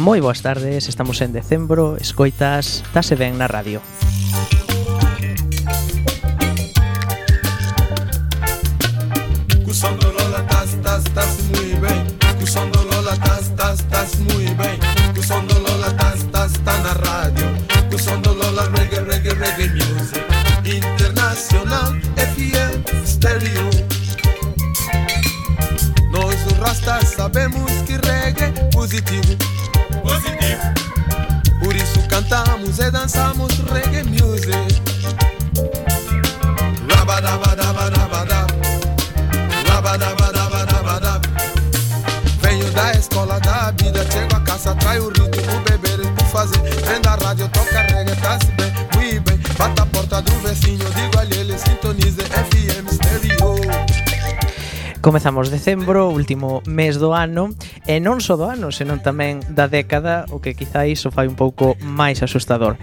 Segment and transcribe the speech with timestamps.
[0.00, 3.84] moi boas tardes, estamos en decembro, escoitas, tase ben na radio.
[55.10, 57.50] Comezamos decembro, último mes do ano,
[57.82, 61.34] e non só do ano, senón tamén da década, o que quizáis o fai un
[61.34, 62.78] pouco máis asustador.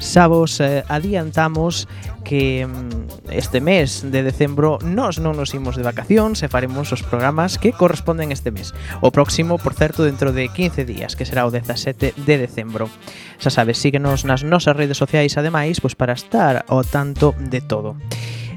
[0.00, 1.84] Xa vos eh, adiantamos
[2.24, 7.04] que mm, este mes de decembro nós non nos imos de vacacións e faremos os
[7.04, 8.72] programas que corresponden este mes.
[9.04, 12.88] O próximo, por certo, dentro de 15 días, que será o 17 de decembro.
[13.36, 18.00] Xa sabes, síguenos nas nosas redes sociais ademais pois para estar ao tanto de todo.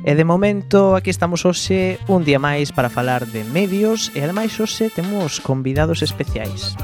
[0.04, 4.56] E de momento aquí estamos hoxe un día máis para falar de medios e ademais
[4.60, 6.76] hoxe temos convidados especiais.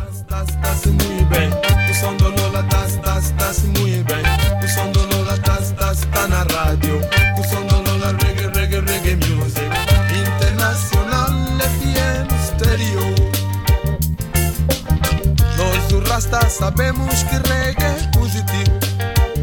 [16.16, 18.80] Rasta sabemos que reggae é positivo.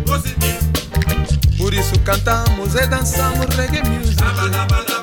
[0.07, 1.59] positivo.
[1.59, 2.52] Por isso cantamos.
[2.73, 5.02] Say dance some reggae music.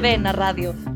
[0.00, 0.95] se en la radio.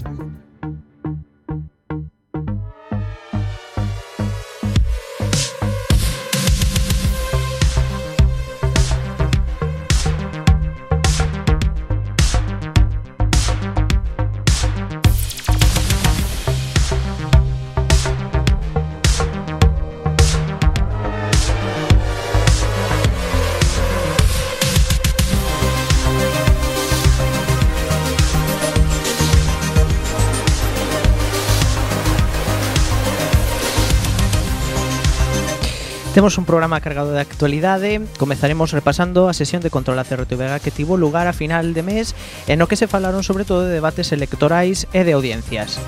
[36.20, 40.70] Temos un programa cargado de actualidade Comezaremos repasando a sesión de control a CRTVG que
[40.70, 42.12] tivo lugar a final de mes
[42.44, 45.80] E no que se falaron sobre todo de debates electorais e de audiencias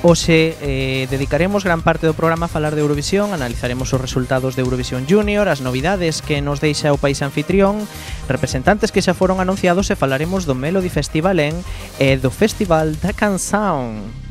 [0.00, 4.64] Ose eh, dedicaremos gran parte do programa a falar de Eurovisión, analizaremos os resultados de
[4.64, 7.84] Eurovisión Junior, as novidades que nos deixa o país anfitrión,
[8.32, 11.54] representantes que xa foron anunciados e falaremos do Melody Festival en
[12.00, 14.21] e eh, do Festival da Canción.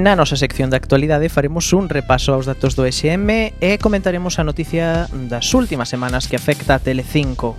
[0.00, 4.48] Na nosa sección de actualidade faremos un repaso aos datos do SM e comentaremos a
[4.48, 7.52] noticia das últimas semanas que afecta a Telecinco.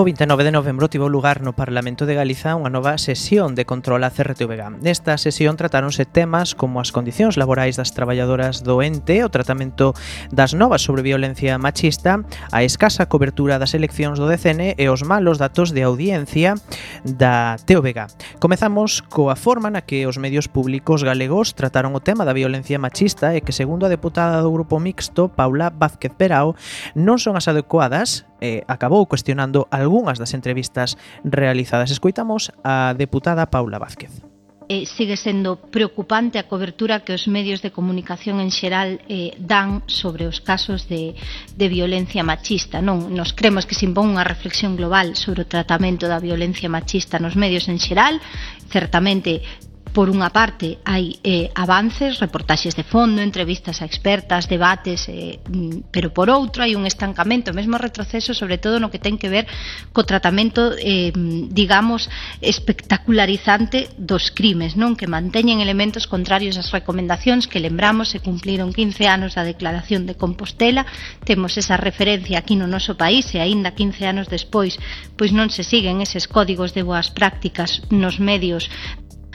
[0.00, 4.00] O 29 de novembro tivo lugar no Parlamento de Galiza unha nova sesión de control
[4.00, 4.80] a CRTVG.
[4.80, 9.92] Nesta sesión tratáronse temas como as condicións laborais das traballadoras do ente, o tratamento
[10.32, 15.36] das novas sobre violencia machista, a escasa cobertura das eleccións do DCN e os malos
[15.36, 16.56] datos de audiencia
[17.04, 18.08] da TVG.
[18.40, 23.36] Comezamos coa forma na que os medios públicos galegos trataron o tema da violencia machista
[23.36, 26.56] e que, segundo a deputada do Grupo Mixto, Paula Vázquez Perao,
[26.96, 31.92] non son as adecuadas eh, acabou cuestionando algunhas das entrevistas realizadas.
[31.92, 34.24] Escoitamos a deputada Paula Vázquez
[34.70, 39.82] eh, sigue sendo preocupante a cobertura que os medios de comunicación en xeral eh, dan
[39.90, 41.18] sobre os casos de,
[41.58, 42.78] de violencia machista.
[42.78, 47.18] Non Nos cremos que se impón unha reflexión global sobre o tratamento da violencia machista
[47.18, 48.22] nos medios en xeral.
[48.70, 49.42] Certamente
[49.90, 55.90] Por unha parte, hai eh, avances, reportaxes de fondo, entrevistas a expertas, debates, eh, mm,
[55.90, 59.50] pero por outro hai un estancamento, mesmo retroceso, sobre todo no que ten que ver
[59.90, 61.10] co tratamento, eh,
[61.50, 62.06] digamos,
[62.38, 64.94] espectacularizante dos crimes, non?
[64.94, 70.14] Que manteñen elementos contrarios ás recomendacións que lembramos se cumpliron 15 anos da declaración de
[70.14, 70.86] Compostela,
[71.26, 74.78] temos esa referencia aquí no noso país e aínda 15 anos despois,
[75.18, 78.70] pois non se siguen eses códigos de boas prácticas nos medios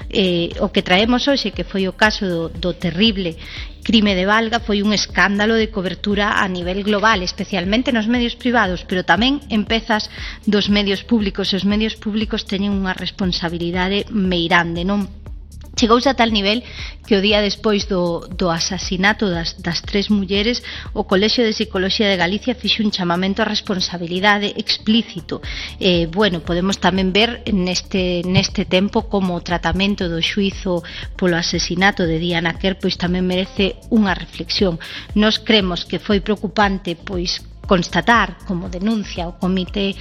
[0.09, 3.37] eh, o que traemos hoxe, que foi o caso do, do terrible
[3.85, 8.81] crime de Valga, foi un escándalo de cobertura a nivel global, especialmente nos medios privados,
[8.85, 10.09] pero tamén en pezas
[10.49, 11.53] dos medios públicos.
[11.53, 15.24] Os medios públicos teñen unha responsabilidade meirande, non
[15.75, 16.63] Chegouse a tal nivel
[17.05, 20.63] que o día despois do, do asasinato das, das tres mulleres,
[20.95, 25.43] o Colexio de Psicología de Galicia fixe un chamamento a responsabilidade explícito.
[25.77, 30.81] Eh, bueno, podemos tamén ver neste, neste tempo como o tratamento do xuizo
[31.19, 34.81] polo asesinato de Diana Kerr pois tamén merece unha reflexión.
[35.13, 39.93] Nos cremos que foi preocupante pois constatar, como denuncia o Comité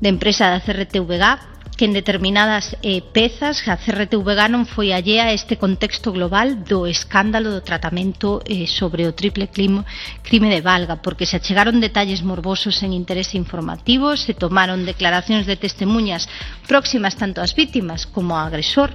[0.00, 5.34] de Empresa da CRTVG, que en determinadas eh, pezas a CRTV Ganon foi allea a
[5.36, 9.84] este contexto global do escándalo do tratamento eh, sobre o triple clima,
[10.22, 15.56] crime de Valga, porque se achegaron detalles morbosos en interese informativo, se tomaron declaracións de
[15.56, 16.28] testemunhas
[16.68, 18.92] próximas tanto ás vítimas como ao agresor,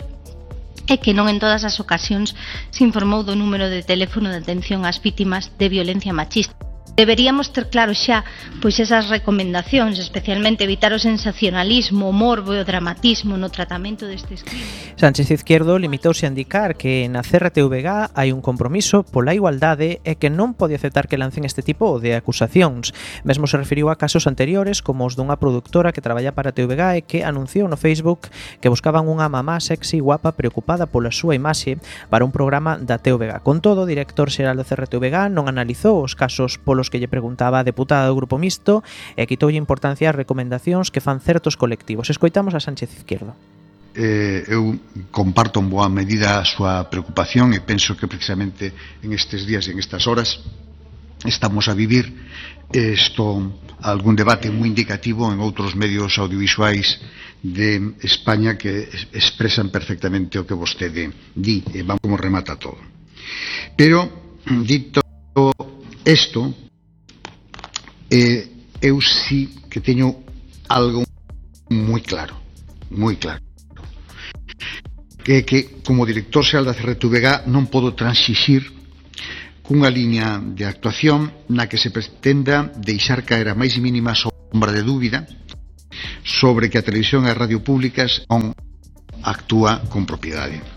[0.85, 2.37] e que non en todas as ocasións
[2.69, 6.64] se informou do número de teléfono de atención ás vítimas de violencia machista.
[6.95, 8.23] Deberíamos ter claro xa
[8.63, 14.47] pois esas recomendacións, especialmente evitar o sensacionalismo, o morbo e o dramatismo no tratamento destes
[14.47, 14.95] crimes.
[14.95, 20.31] Sánchez Izquierdo limitouse a indicar que na CRTVG hai un compromiso pola igualdade e que
[20.31, 22.95] non pode aceptar que lancen este tipo de acusacións.
[23.27, 27.03] Mesmo se referiu a casos anteriores como os dunha productora que traballa para TVG e
[27.03, 28.31] que anunciou no Facebook
[28.63, 31.75] que buscaban unha mamá sexy guapa preocupada pola súa imaxe
[32.07, 33.43] para un programa da TVG.
[33.43, 37.09] Con todo, o director xeral da CRTVG non analizou os casos polos nos que lle
[37.09, 38.85] preguntaba a deputada do Grupo Mixto
[39.17, 42.13] e quitoulle importancia ás recomendacións que fan certos colectivos.
[42.13, 43.33] Escoitamos a Sánchez Izquierdo
[43.95, 44.75] eh, eu
[45.09, 49.71] comparto en boa medida a súa preocupación e penso que precisamente en estes días e
[49.71, 50.43] en estas horas
[51.23, 52.11] estamos a vivir
[52.75, 56.99] isto algún debate moi indicativo en outros medios audiovisuais
[57.39, 62.81] de España que expresan perfectamente o que vostede di e vamos como remata todo.
[63.79, 64.99] Pero dito
[66.03, 66.64] isto,
[68.15, 68.47] eh,
[68.81, 70.15] eu sí que teño
[70.71, 71.03] algo
[71.69, 72.39] moi claro,
[72.91, 73.43] moi claro.
[75.25, 78.71] Que que como director xeral da CRTVG non podo transixir
[79.65, 84.85] cunha liña de actuación na que se pretenda deixar caer a máis mínima sombra de
[84.85, 85.25] dúbida
[86.21, 88.53] sobre que a televisión e a radio públicas on
[89.25, 90.74] actúa con propiedade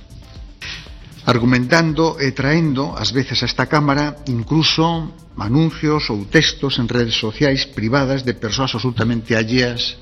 [1.28, 7.68] argumentando e traendo ás veces a esta Cámara incluso anuncios ou textos en redes sociais
[7.68, 10.00] privadas de persoas absolutamente alleas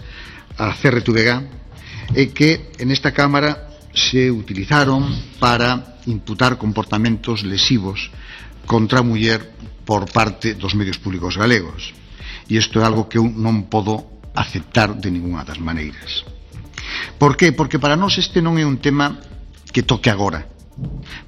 [0.54, 5.02] a CRTVG e que en esta Cámara se utilizaron
[5.42, 8.14] para imputar comportamentos lesivos
[8.62, 9.50] contra a muller
[9.83, 11.90] por parte dos medios públicos galegos.
[12.47, 16.23] E isto é algo que eu non podo aceptar de ninguna das maneiras.
[17.18, 17.50] Por que?
[17.50, 19.18] Porque para nós este non é un tema
[19.75, 20.56] que toque agora,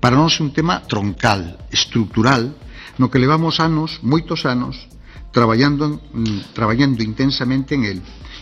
[0.00, 2.52] Para nós é un tema troncal, estructural,
[3.00, 4.88] no que levamos anos, moitos anos,
[5.32, 6.00] traballando,
[6.52, 7.98] traballando intensamente en el,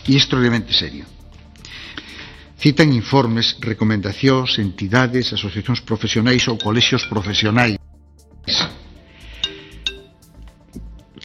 [0.07, 1.05] e é extraordinariamente serio.
[2.57, 7.77] Citan informes, recomendacións, entidades, asociacións profesionais ou colexios profesionais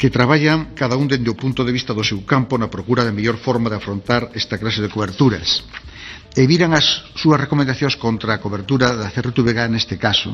[0.03, 3.15] que traballan cada un dende o punto de vista do seu campo na procura da
[3.15, 5.63] mellor forma de afrontar esta clase de coberturas
[6.37, 6.87] e viran as
[7.17, 10.33] súas recomendacións contra a cobertura da CRTVG neste caso,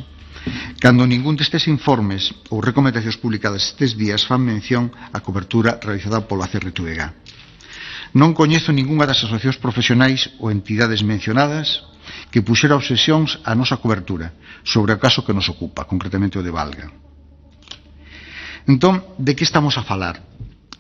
[0.79, 6.47] cando ningún destes informes ou recomendacións publicadas estes días fan mención á cobertura realizada pola
[6.47, 7.03] CRTVG.
[8.15, 11.83] Non coñezo ningunha das asociacións profesionais ou entidades mencionadas
[12.31, 14.33] que puxera obsesións á nosa cobertura
[14.65, 16.89] sobre o caso que nos ocupa, concretamente o de Valga.
[18.69, 20.28] Entón, de que estamos a falar?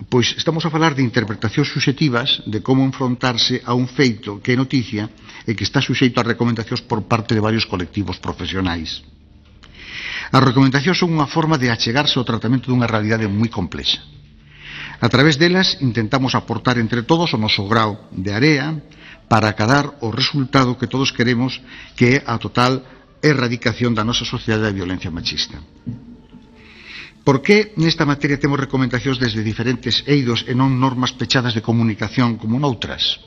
[0.06, 4.56] pois estamos a falar de interpretacións subjetivas de como enfrontarse a un feito que é
[4.56, 5.10] noticia
[5.42, 9.02] e que está suxeito a recomendacións por parte de varios colectivos profesionais.
[10.30, 13.98] As recomendacións son unha forma de achegarse ao tratamento dunha realidade moi complexa.
[14.98, 18.78] A través delas intentamos aportar entre todos o noso grau de area
[19.26, 21.58] para acadar o resultado que todos queremos
[21.98, 22.82] que é a total
[23.22, 25.58] erradicación da nosa sociedade da violencia machista.
[27.28, 32.40] Por que nesta materia temos recomendacións desde diferentes eidos e non normas pechadas de comunicación
[32.40, 33.20] como noutras?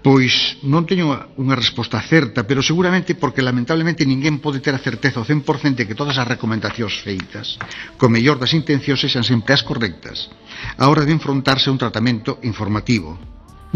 [0.00, 5.20] Pois non teño unha resposta certa, pero seguramente porque lamentablemente ninguén pode ter a certeza
[5.20, 7.60] o 100% de que todas as recomendacións feitas,
[8.00, 10.32] co mellor das intencións, sexan sempre as correctas,
[10.80, 13.20] a hora de enfrontarse a un tratamento informativo,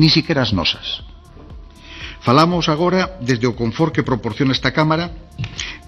[0.01, 1.05] ni siquiera as nosas.
[2.23, 5.11] Falamos agora desde o confort que proporciona esta Cámara,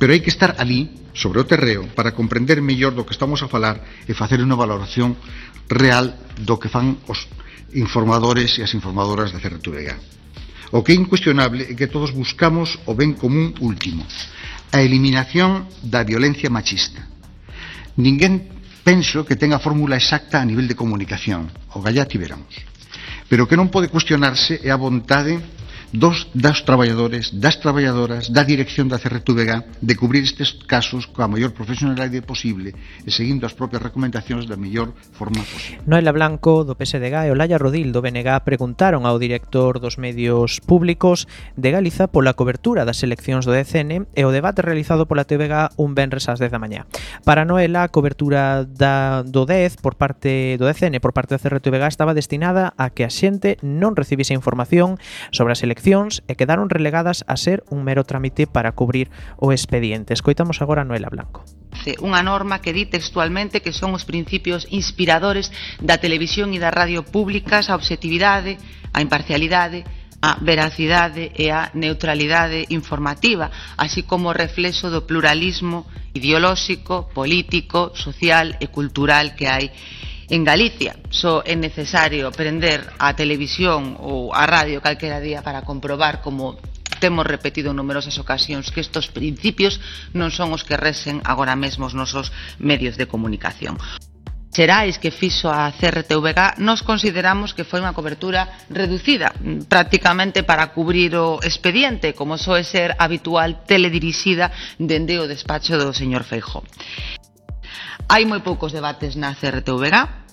[0.03, 3.47] pero hai que estar ali, sobre o terreo, para comprender mellor do que estamos a
[3.47, 3.79] falar
[4.11, 5.15] e facer unha valoración
[5.71, 6.11] real
[6.43, 7.31] do que fan os
[7.79, 9.95] informadores e as informadoras da Cerratureira.
[10.75, 14.03] O que é incuestionable é que todos buscamos o ben común último,
[14.75, 17.07] a eliminación da violencia machista.
[17.95, 18.51] Ninguén
[18.83, 22.51] penso que tenga fórmula exacta a nivel de comunicación, o gallá tiveramos.
[23.31, 25.39] Pero o que non pode cuestionarse é a vontade
[25.95, 31.55] dos das traballadores, das traballadoras, da dirección da CRTVG de cubrir estes casos coa maior
[31.55, 32.75] profesionalidade posible
[33.07, 35.79] e seguindo as propias recomendacións da mellor forma posible.
[35.87, 41.31] Noela Blanco, do PSDG, e Olaya Rodil, do BNG, preguntaron ao director dos medios públicos
[41.55, 45.95] de Galiza pola cobertura das eleccións do DCN e o debate realizado pola TVG un
[45.95, 46.91] venres ás 10 da mañá.
[47.23, 51.87] Para Noela, a cobertura da, do 10 por parte do DCN por parte da CRTVG
[51.87, 54.99] estaba destinada a que a xente non recibise información
[55.31, 59.53] sobre as eleccións accións e quedaron relegadas a ser un mero trámite para cubrir o
[59.53, 60.17] expediente.
[60.17, 61.45] Escoitamos agora a Noela Blanco
[62.01, 65.53] unha norma que di textualmente que son os principios inspiradores
[65.85, 68.57] da televisión e da radio públicas a objetividade,
[68.97, 69.85] a imparcialidade,
[70.25, 75.85] a veracidade e a neutralidade informativa, así como o reflexo do pluralismo
[76.17, 79.69] ideolóxico, político, social e cultural que hai
[80.29, 80.97] en Galicia.
[81.11, 86.57] Só é necesario prender a televisión ou a radio calquera día para comprobar como
[87.01, 89.77] temos repetido en numerosas ocasións que estos principios
[90.17, 93.77] non son os que resen agora mesmo os nosos medios de comunicación.
[94.55, 100.71] Xerais que fixo a CRTVG nos consideramos que foi unha cobertura reducida mm, prácticamente para
[100.71, 106.63] cubrir o expediente como soe ser habitual teledirixida dende o despacho do señor Feijó.
[108.09, 110.25] Hai moi poucos debates na CRTVG,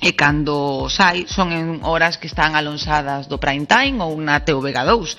[0.00, 5.18] e cando sai son en horas que están alonsadas do prime time ou na TVG2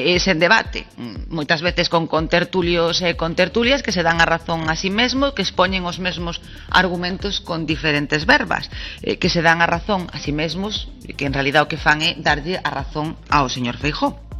[0.00, 0.88] e sen debate.
[1.28, 5.36] Moitas veces con contertulios e contertulias que se dan a razón a si sí mesmo
[5.36, 6.40] que expoñen os mesmos
[6.72, 8.72] argumentos con diferentes verbas
[9.04, 11.76] e que se dan a razón a si sí mesmos que en realidad o que
[11.76, 14.33] fan é darlle a razón ao señor Feijóo.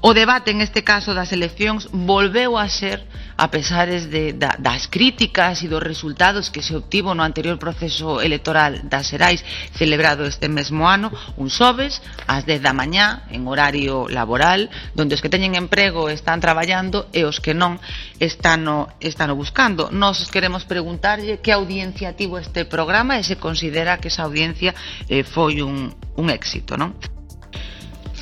[0.00, 3.04] O debate en este caso das eleccións volveu a ser
[3.40, 8.20] a pesares de, da, das críticas e dos resultados que se obtivo no anterior proceso
[8.20, 9.40] electoral das Xerais
[9.72, 11.08] celebrado este mesmo ano
[11.40, 16.44] un sobes ás 10 da mañá en horario laboral donde os que teñen emprego están
[16.44, 17.80] traballando e os que non
[18.20, 23.40] están o, están o buscando nos queremos preguntarlle que audiencia tivo este programa e se
[23.40, 24.76] considera que esa audiencia
[25.08, 25.88] eh, foi un,
[26.20, 27.19] un éxito non?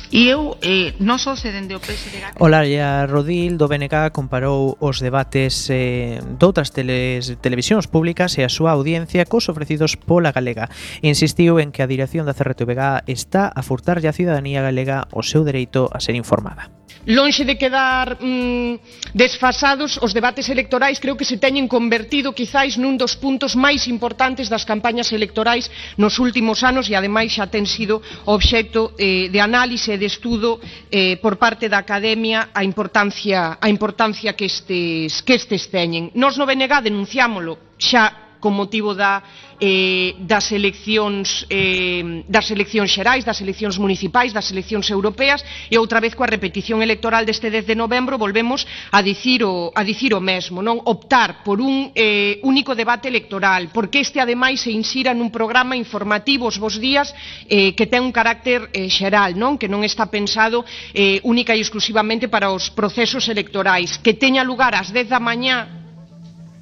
[0.09, 2.41] E eu eh, non só se dende o PSDG.
[2.41, 8.73] Olaria Rodil do BNK comparou os debates eh, doutras teles, televisións públicas e a súa
[8.73, 10.65] audiencia cos ofrecidos pola galega.
[11.05, 15.45] Insistiu en que a dirección da CRTVG está a furtarlle a cidadanía galega o seu
[15.45, 21.37] dereito a ser informada lonxe de quedar mm, desfasados os debates electorais creo que se
[21.37, 26.93] teñen convertido quizais nun dos puntos máis importantes das campañas electorais nos últimos anos e
[26.93, 31.81] ademais xa ten sido obxecto eh, de análise e de estudo eh, por parte da
[31.81, 36.11] academia a importancia, a importancia que, estes, que estes teñen.
[36.13, 39.21] Nos no BNG denunciámolo xa con motivo da,
[39.59, 45.99] eh, das, eleccións, eh, das eleccións xerais, das eleccións municipais, das eleccións europeas e outra
[45.99, 50.23] vez coa repetición electoral deste 10 de novembro volvemos a dicir o, a dicir o
[50.23, 50.79] mesmo, non?
[50.87, 56.47] Optar por un eh, único debate electoral, porque este ademais se insira nun programa informativo
[56.47, 57.11] os vos días
[57.51, 59.59] eh, que ten un carácter eh, xeral, non?
[59.59, 60.63] Que non está pensado
[60.95, 65.67] eh, única e exclusivamente para os procesos electorais, que teña lugar ás 10 da mañá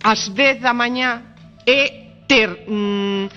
[0.01, 1.26] ás 10 da mañá
[1.67, 3.27] é ter mm,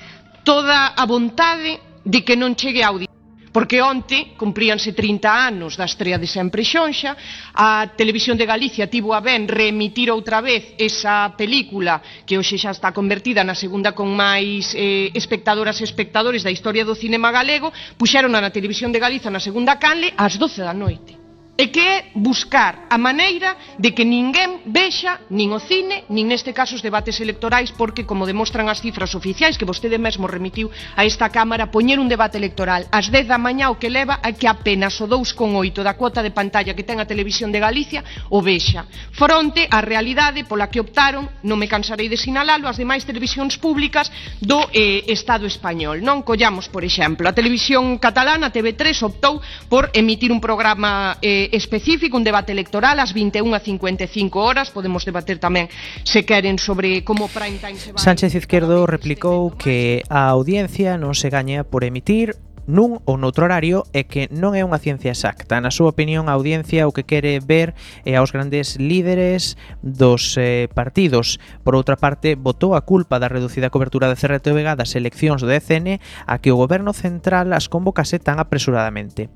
[0.46, 3.10] toda a vontade de que non chegue a día.
[3.50, 7.18] Porque onte cumpríanse 30 anos da estrea de Sempre Xonxa,
[7.50, 12.70] a Televisión de Galicia tivo a ben reemitir outra vez esa película que hoxe xa
[12.70, 17.74] está convertida na segunda con máis eh, espectadoras e espectadores da historia do cinema galego,
[17.98, 21.19] puxeron na Televisión de Galicia na segunda canle ás 12 da noite
[21.60, 26.56] e que é buscar a maneira de que ninguén vexa nin o cine, nin neste
[26.56, 31.04] caso os debates electorais, porque, como demostran as cifras oficiais que vostede mesmo remitiu a
[31.04, 34.48] esta Cámara, poñer un debate electoral ás 10 da mañá o que leva a que
[34.48, 38.00] apenas o 2,8 da cuota de pantalla que ten a televisión de Galicia
[38.32, 43.04] o vexa, fronte á realidade pola que optaron, non me cansarei de sinalalo, as demais
[43.04, 44.08] televisións públicas
[44.40, 46.00] do eh, Estado español.
[46.00, 52.16] Non collamos, por exemplo, a televisión catalana TV3 optou por emitir un programa eh, específico,
[52.16, 55.68] un debate electoral ás 21.55 horas, podemos debater tamén
[56.02, 58.00] se queren sobre como prime time se vai.
[58.00, 62.38] Sánchez Izquierdo replicou que a audiencia non se gaña por emitir
[62.70, 65.58] nun ou noutro horario é que non é unha ciencia exacta.
[65.58, 67.74] Na súa opinión, a audiencia o que quere ver
[68.06, 71.42] é aos grandes líderes dos eh, partidos.
[71.66, 75.98] Por outra parte, votou a culpa da reducida cobertura de CRTVG das eleccións do ECN
[76.30, 79.28] a que o goberno central as convocase tan apresuradamente.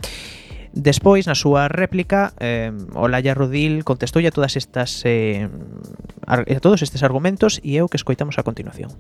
[0.75, 5.47] Despois, na súa réplica, eh, Olaya Rodil contestoulle a todas estas eh,
[6.27, 8.91] a todos estes argumentos e é o que escoitamos a continuación.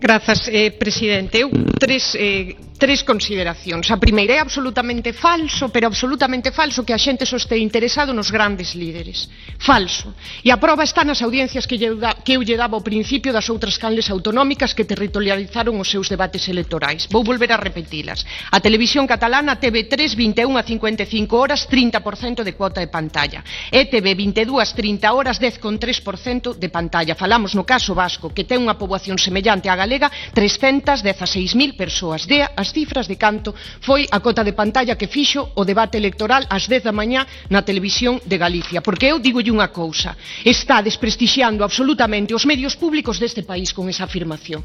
[0.00, 1.38] Grazas, eh, presidente.
[1.38, 3.92] Eu tres eh, tres consideracións.
[3.92, 8.32] A primeira é absolutamente falso, pero absolutamente falso que a xente só este interesado nos
[8.32, 9.28] grandes líderes.
[9.60, 10.16] Falso.
[10.40, 11.92] E a prova está nas audiencias que, lle,
[12.24, 16.48] que eu lle daba ao principio das outras canles autonómicas que territorializaron os seus debates
[16.48, 17.04] electorais.
[17.12, 18.24] Vou volver a repetilas.
[18.48, 23.44] A televisión catalana TV3 21 a 55 horas 30% de cuota de pantalla.
[23.68, 27.12] ETV 22 30 horas 10,3% de pantalla.
[27.12, 32.26] Falamos no caso vasco que ten unha poboación semellante Universidade Galega 316.000 persoas.
[32.26, 36.46] De as cifras de canto foi a cota de pantalla que fixo o debate electoral
[36.50, 38.82] ás 10 da mañá na televisión de Galicia.
[38.82, 44.04] Porque eu digo unha cousa, está desprestixiando absolutamente os medios públicos deste país con esa
[44.04, 44.62] afirmación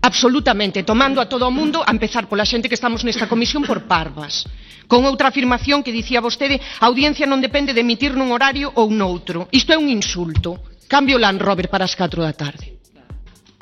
[0.00, 3.84] absolutamente, tomando a todo o mundo, a empezar pola xente que estamos nesta comisión por
[3.84, 4.48] parvas.
[4.88, 8.88] Con outra afirmación que dicía vostede, a audiencia non depende de emitir nun horario ou
[8.88, 9.44] noutro.
[9.52, 10.56] Isto é un insulto.
[10.88, 12.69] Cambio Land Rover para as 4 da tarde.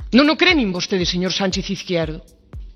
[0.08, 2.24] Non o cre nin vostede, señor Sánchez Izquierdo.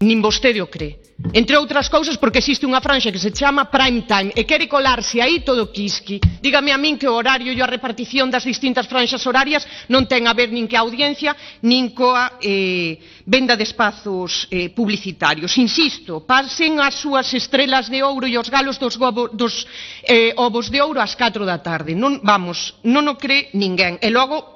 [0.05, 1.01] Nin vostede o cre.
[1.33, 5.23] Entre outras cousas porque existe unha franxa que se chama prime time e quere colarse
[5.23, 6.21] aí todo quisqui.
[6.45, 10.29] Dígame a min que o horario e a repartición das distintas franxas horarias non ten
[10.29, 11.33] a ver nin que a audiencia
[11.65, 15.57] nin coa eh, venda de espazos eh, publicitarios.
[15.57, 19.65] Insisto, pasen as súas estrelas de ouro e os galos dos, gobo, dos
[20.05, 21.97] eh, ovos de ouro ás 4 da tarde.
[21.97, 23.97] Non, vamos, non o cre ninguén.
[24.05, 24.52] E logo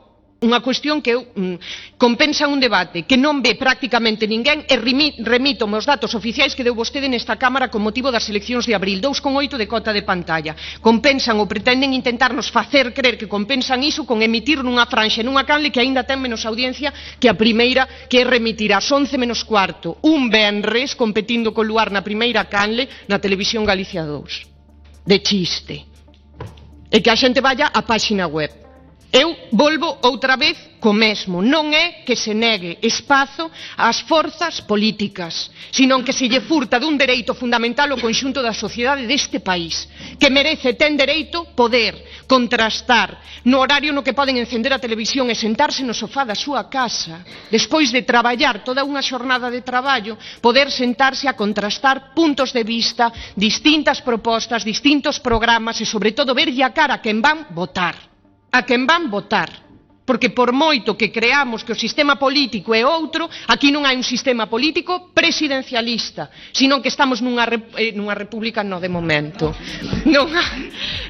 [0.46, 5.66] unha cuestión que eu, mm, compensa un debate que non ve prácticamente ninguén e remito
[5.66, 9.60] os datos oficiais que deu vostede nesta Cámara con motivo das eleccións de abril, 2,8
[9.60, 10.56] de cota de pantalla.
[10.80, 15.68] Compensan ou pretenden intentarnos facer crer que compensan iso con emitir nunha franxa, nunha canle
[15.68, 20.32] que aínda ten menos audiencia que a primeira que remitir ás 11 menos cuarto, un
[20.32, 25.04] Benres competindo co Luar na primeira canle na televisión Galicia 2.
[25.04, 25.84] De chiste.
[26.88, 28.65] E que a xente vaya á páxina web.
[29.16, 31.40] Eu volvo outra vez co mesmo.
[31.40, 33.48] Non é que se negue espazo
[33.80, 39.08] ás forzas políticas, senón que se lle furta dun dereito fundamental ao conxunto da sociedade
[39.08, 39.88] deste país,
[40.20, 41.96] que merece ten dereito poder
[42.28, 43.16] contrastar
[43.48, 47.24] no horario no que poden encender a televisión e sentarse no sofá da súa casa,
[47.48, 53.08] despois de traballar toda unha xornada de traballo, poder sentarse a contrastar puntos de vista,
[53.32, 58.15] distintas propostas, distintos programas e, sobre todo, verlle a cara a quen van votar
[58.56, 59.66] a quen van votar.
[60.06, 64.06] Porque por moito que creamos que o sistema político é outro, aquí non hai un
[64.06, 67.42] sistema político presidencialista, sino que estamos nunha,
[67.74, 69.50] eh, nunha república no de momento,
[70.06, 70.30] non,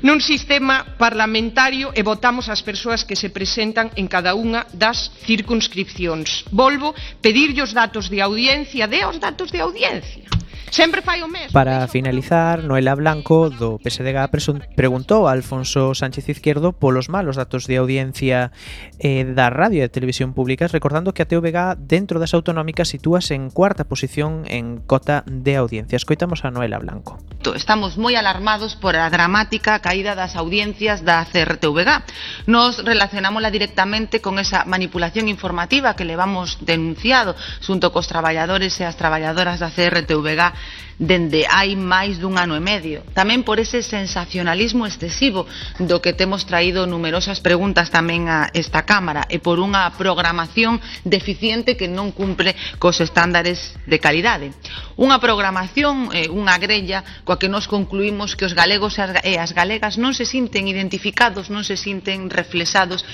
[0.00, 6.48] nun sistema parlamentario e votamos as persoas que se presentan en cada unha das circunscripcións.
[6.48, 10.24] Volvo pedirlle os datos de audiencia, de os datos de audiencia
[10.70, 11.52] Sempre fai o mesmo.
[11.52, 14.28] Para finalizar, Noela Blanco do PSDG
[14.74, 18.50] preguntou a Alfonso Sánchez Izquierdo polos malos datos de audiencia
[18.98, 23.48] eh, da radio e televisión públicas, recordando que a TVG dentro das autonómicas sitúase en
[23.54, 25.96] cuarta posición en cota de audiencia.
[25.96, 27.22] Escoitamos a Noela Blanco.
[27.54, 32.50] Estamos moi alarmados por a dramática caída das audiencias da CRTVG.
[32.50, 38.98] Nos relacionámola directamente con esa manipulación informativa que levamos denunciado xunto cos traballadores e as
[38.98, 40.55] traballadoras da CRTVG
[40.96, 43.04] dende hai máis dun ano e medio.
[43.12, 45.44] Tamén por ese sensacionalismo excesivo
[45.76, 51.76] do que temos traído numerosas preguntas tamén a esta Cámara e por unha programación deficiente
[51.76, 54.56] que non cumpre cos estándares de calidade.
[54.96, 60.00] Unha programación, eh, unha grella, coa que nos concluímos que os galegos e as galegas
[60.00, 63.04] non se sinten identificados, non se sinten reflexados.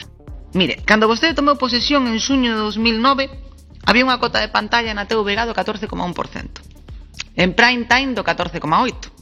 [0.54, 3.26] Mire, cando vostede tomou posesión en xuño de 2009,
[3.82, 6.81] había unha cota de pantalla na TVG do 14,1%
[7.36, 9.12] en prime time do 14,8.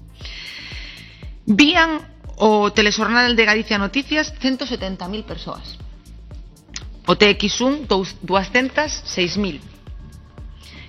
[1.46, 2.02] Vían
[2.40, 5.76] o telexornal de Galicia Noticias 170.000 persoas.
[7.06, 7.86] O TX1
[8.24, 9.60] 206.000.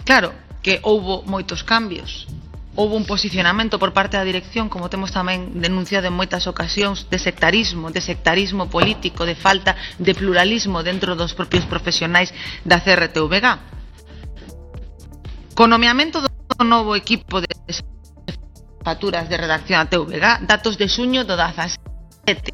[0.05, 2.27] Claro que houbo moitos cambios.
[2.71, 7.19] Houbo un posicionamento por parte da dirección, como temos tamén denunciado en moitas ocasións, de
[7.19, 12.31] sectarismo, de sectarismo político, de falta de pluralismo dentro dos propios profesionais
[12.63, 13.59] da CRTVG.
[15.51, 16.31] Co nomeamento do
[16.63, 17.47] novo equipo de
[18.84, 22.54] faturas de redacción a TVG, datos de suño do 17.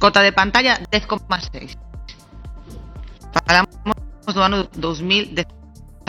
[0.00, 1.78] Cota de pantalla 10,6.
[3.46, 5.61] Falamos do ano 2017.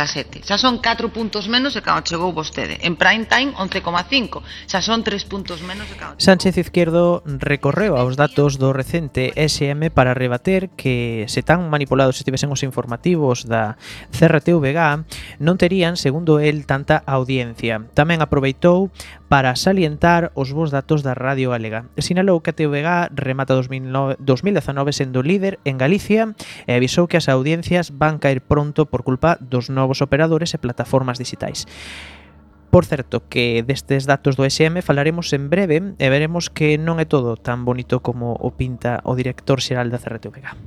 [0.04, 0.44] 17.
[0.44, 2.78] Xa son 4 puntos menos de cando chegou vostede.
[2.84, 4.44] En prime time, 11,5.
[4.68, 6.20] Xa son 3 puntos menos de cando.
[6.20, 12.52] Sánchez Izquierdo recorreu aos datos do recente SM para rebater que se tan manipulados estivesen
[12.52, 13.80] os informativos da
[14.12, 15.08] CRTVG
[15.40, 17.80] non terían, segundo el, tanta audiencia.
[17.96, 18.92] Tamén aproveitou
[19.34, 21.90] para salientar os bons datos da Radio Galega.
[21.98, 26.38] Sinalou que a TVG remata 2019 sendo líder en Galicia
[26.70, 30.58] e avisou que as audiencias van caer pronto por culpa dos novos novos operadores e
[30.58, 31.70] plataformas digitais.
[32.74, 37.06] Por certo, que destes datos do SM falaremos en breve e veremos que non é
[37.06, 40.58] todo tan bonito como o pinta o director xeral da CRTVG.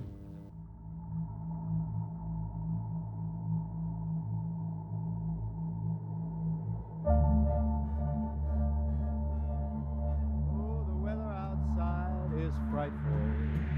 [10.55, 10.87] Oh,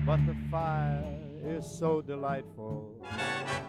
[0.04, 0.97] but the fire
[1.58, 2.94] is so delightful.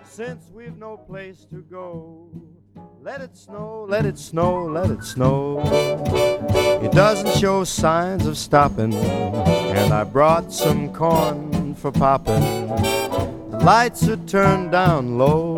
[0.06, 2.30] Since we've no place to go,
[3.02, 5.64] let it snow, let it snow, let it snow.
[6.84, 12.68] It doesn't show signs of stopping, and I brought some corn for popping.
[13.50, 15.56] The lights are turned down low.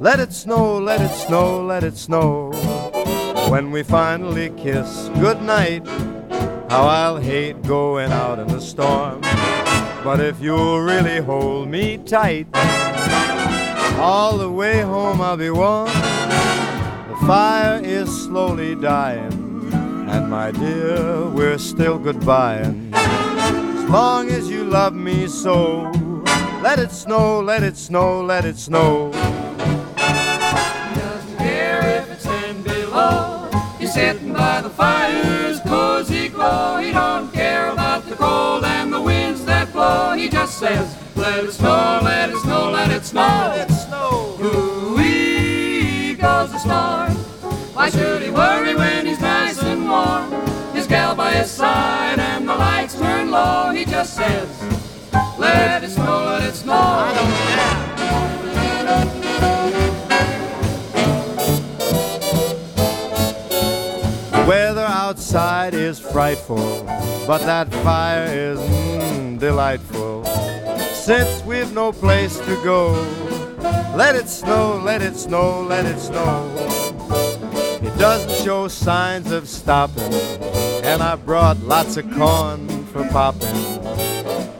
[0.00, 2.52] Let it snow, let it snow, let it snow.
[3.50, 5.86] When we finally kiss goodnight,
[6.70, 9.20] how I'll hate going out in the storm.
[10.04, 12.48] But if you'll really hold me tight,
[14.00, 15.86] all the way home I'll be warm.
[15.86, 19.70] The fire is slowly dying,
[20.10, 22.90] and my dear, we're still goodbying.
[22.94, 25.82] As long as you love me so,
[26.62, 29.12] let it snow, let it snow, let it snow.
[40.52, 43.20] Says, let it snow, let it snow, let it snow.
[43.20, 44.38] Let it snow.
[44.40, 47.16] Ooh-wee goes the storm.
[47.74, 50.30] Why should he worry when he's nice and warm?
[50.74, 53.70] His gal by his side and the lights turn low.
[53.70, 54.48] He just says,
[55.38, 57.41] let it snow, let it snow.
[65.92, 66.84] Is frightful,
[67.26, 70.24] but that fire is mm, delightful.
[70.94, 72.92] Since we've no place to go,
[73.94, 76.34] let it snow, let it snow, let it snow.
[77.82, 80.14] It doesn't show signs of stopping,
[80.82, 83.62] and I brought lots of corn for popping.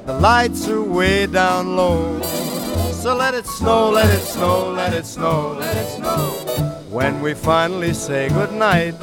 [0.04, 2.20] The lights are way down low,
[2.92, 6.28] so let it snow, let it snow, let it snow, let it snow.
[6.90, 8.96] When we finally say goodnight,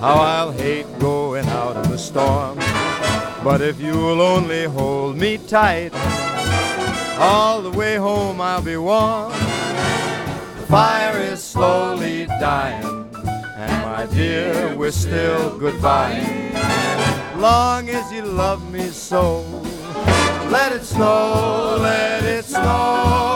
[0.00, 0.86] how I'll hate
[1.42, 2.58] going out in the storm.
[3.42, 5.90] But if you'll only hold me tight,
[7.18, 9.32] all the way home I'll be warm.
[9.32, 12.84] The fire is slowly dying,
[13.56, 16.20] and my dear, we're still goodbye.
[17.36, 19.40] Long as you love me so,
[20.50, 23.29] let it snow, let it snow,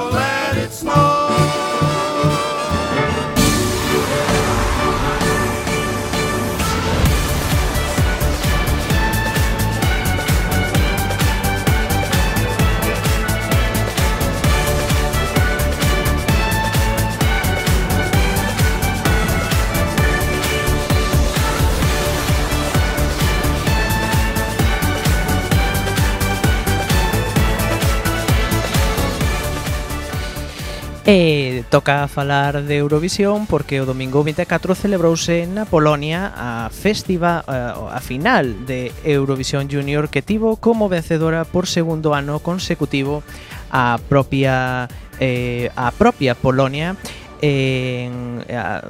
[31.75, 37.51] Toca falar de Eurovisión porque o domingo 24 celebrouse na Polonia a festiva eh,
[37.91, 43.27] a final de Eurovisión Junior que tivo como vencedora por segundo ano consecutivo
[43.75, 44.87] a propia
[45.19, 46.95] eh, a propia Polonia
[47.43, 48.87] en a,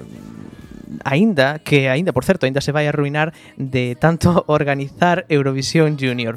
[1.08, 6.36] aínda que aínda por certo aínda se vai arruinar de tanto organizar Eurovisión Junior.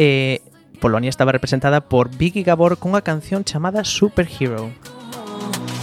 [0.00, 0.40] Eh,
[0.80, 4.72] Polonia estaba representada por Vicky Gabor cunha canción chamada Superhero.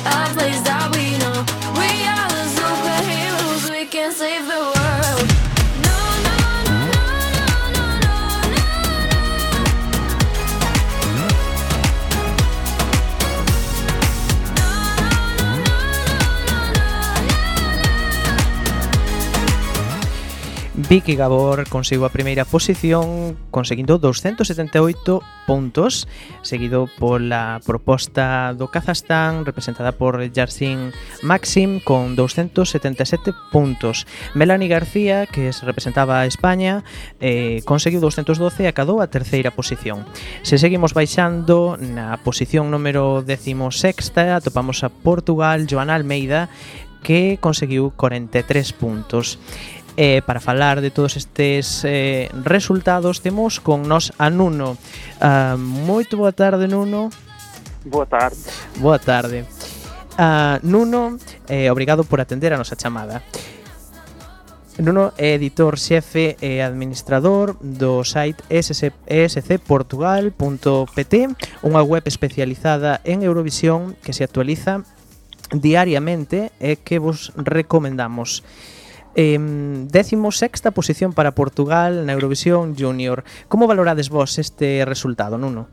[0.06, 1.11] A place that we
[20.91, 26.04] Vicky Gabor conseguiu a primeira posición conseguindo 278 puntos,
[26.43, 30.91] seguido pola proposta do Kazajstán representada por Yarsin
[31.23, 34.04] Maxim con 277 puntos.
[34.36, 36.84] Melanie García, que se representaba a España,
[37.23, 40.04] eh, conseguiu 212 e acadou a terceira posición.
[40.43, 46.51] Se seguimos baixando na posición número 16 atopamos a Portugal, Joana Almeida,
[47.04, 49.39] que conseguiu 43 puntos
[50.02, 54.76] eh, para falar de todos estes eh, resultados temos con nos a Nuno.
[55.22, 57.14] Uh, moito boa tarde, Nuno.
[57.86, 58.42] Boa tarde.
[58.82, 59.46] Boa tarde.
[60.18, 63.22] Uh, Nuno, eh, obrigado por atender a nosa chamada.
[64.82, 68.42] Nuno é editor xefe e administrador do site
[69.06, 71.14] scportugal.pt,
[71.62, 74.82] unha web especializada en Eurovisión que se actualiza
[75.54, 78.42] diariamente e que vos recomendamos.
[79.15, 79.38] Eh,
[79.91, 83.24] décimo sexta posición para Portugal na Eurovisión Junior.
[83.47, 85.67] Como valorades vos este resultado, Nuno?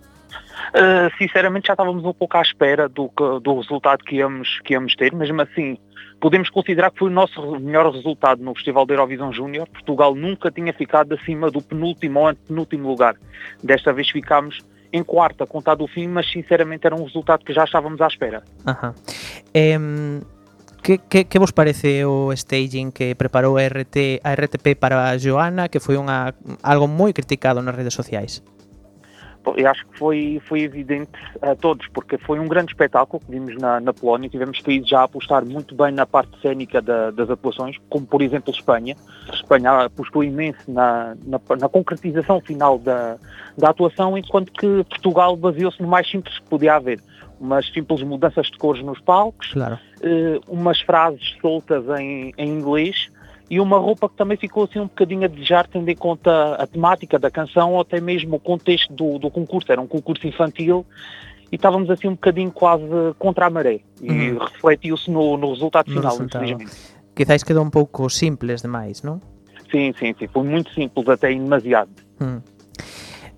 [0.74, 4.94] Uh, sinceramente já estávamos um pouco à espera do, do resultado que íamos, que íamos
[4.96, 5.79] ter, mesmo assim
[6.20, 9.68] podemos considerar que foi o nosso melhor resultado no Festival da Eurovisão Júnior.
[9.68, 13.16] Portugal nunca tinha ficado acima do penúltimo ou antepenúltimo lugar.
[13.62, 14.59] Desta vez ficámos
[14.92, 18.42] em quarta, contado o fim, mas sinceramente era um resultado que já estávamos à espera.
[18.64, 18.94] Ajá.
[19.55, 20.20] Um,
[20.88, 25.18] que, que, que vos parece o staging que preparou a, RT, a RTP para a
[25.18, 26.33] Joana, que foi unha,
[26.64, 28.40] algo moi criticado nas redes sociais?
[29.44, 33.57] Eu acho que foi, foi evidente a todos, porque foi um grande espetáculo que vimos
[33.57, 34.29] na, na Polónia.
[34.29, 38.22] Tivemos países já a apostar muito bem na parte cénica da, das atuações, como por
[38.22, 38.96] exemplo Espanha.
[39.33, 43.16] Espanha apostou imenso na, na, na concretização final da,
[43.57, 47.01] da atuação, enquanto que Portugal baseou-se no mais simples que podia haver
[47.40, 49.79] umas simples mudanças de cores nos palcos, claro.
[50.03, 53.11] uh, umas frases soltas em, em inglês
[53.51, 56.66] e uma roupa que também ficou assim um bocadinho a desejar, tendo em conta a
[56.66, 59.72] temática da canção ou até mesmo o contexto do, do concurso.
[59.72, 60.85] Era um concurso infantil
[61.51, 62.85] e estávamos assim um bocadinho quase
[63.18, 64.38] contra a maré e uhum.
[64.38, 66.77] refletiu-se no, no, resultado final, infelizmente.
[67.14, 69.20] Quizás quedou um pouco simples demais, não?
[69.70, 70.29] Sim, sim, sim.
[70.29, 71.90] Foi muito simples, até demasiado.
[72.20, 72.40] Uhum.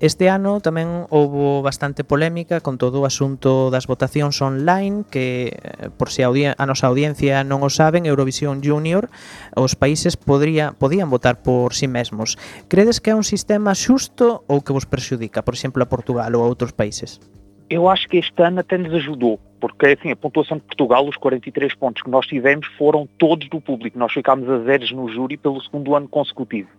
[0.01, 5.93] Este ano tamén houbo bastante polémica con todo o asunto das votacións online que, eh,
[5.93, 9.13] por se si a, a nosa audiencia non o saben, Eurovisión Junior,
[9.53, 12.41] os países podría, podían votar por si sí mesmos.
[12.73, 16.49] Credes que é un sistema xusto ou que vos perxudica, por exemplo, a Portugal ou
[16.49, 17.21] a outros países?
[17.69, 21.21] Eu acho que este ano até nos ajudou, porque assim, a pontuação de Portugal, os
[21.21, 24.01] 43 pontos que nós tivemos, foram todos do público.
[24.01, 26.73] Nós ficámos a zeros no júri pelo segundo ano consecutivo.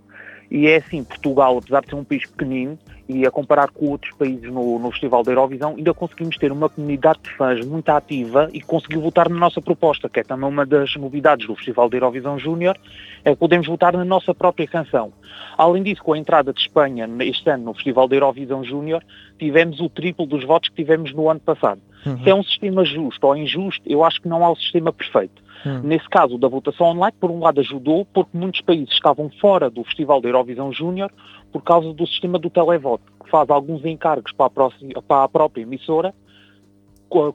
[0.51, 4.13] E é assim, Portugal, apesar de ser um país pequenino, e a comparar com outros
[4.15, 8.49] países no, no Festival da Eurovisão, ainda conseguimos ter uma comunidade de fãs muito ativa
[8.53, 11.97] e conseguiu votar na nossa proposta, que é também uma das novidades do Festival da
[11.97, 12.77] Eurovisão Júnior,
[13.23, 15.11] é que podemos votar na nossa própria canção.
[15.57, 19.03] Além disso, com a entrada de Espanha este ano no Festival da Eurovisão Júnior,
[19.37, 21.81] tivemos o triplo dos votos que tivemos no ano passado.
[22.05, 22.23] Uhum.
[22.23, 25.41] Se é um sistema justo ou injusto, eu acho que não há o sistema perfeito.
[25.65, 25.81] Hum.
[25.83, 29.83] Nesse caso, da votação online, por um lado ajudou, porque muitos países estavam fora do
[29.83, 31.11] Festival da Eurovisão Júnior
[31.51, 35.29] por causa do sistema do televoto, que faz alguns encargos para a, próxima, para a
[35.29, 36.13] própria emissora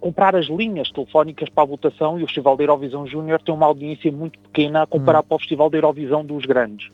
[0.01, 3.67] comprar as linhas telefónicas para a votação e o Festival da Eurovisão Júnior tem uma
[3.67, 5.25] audiência muito pequena a comparar hum.
[5.29, 6.91] para o Festival da Eurovisão dos grandes.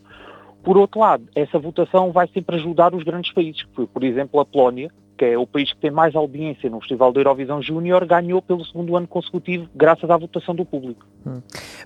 [0.63, 4.39] Por outro lado, essa votação vai sempre ajudar os grandes países, que foi, por exemplo,
[4.39, 4.91] a Polónia,
[5.23, 8.65] que é o país que tem mais audiência no Festival da Eurovisão Júnior, ganhou pelo
[8.65, 11.05] segundo ano consecutivo graças à votação do público.
[11.25, 11.39] Mm.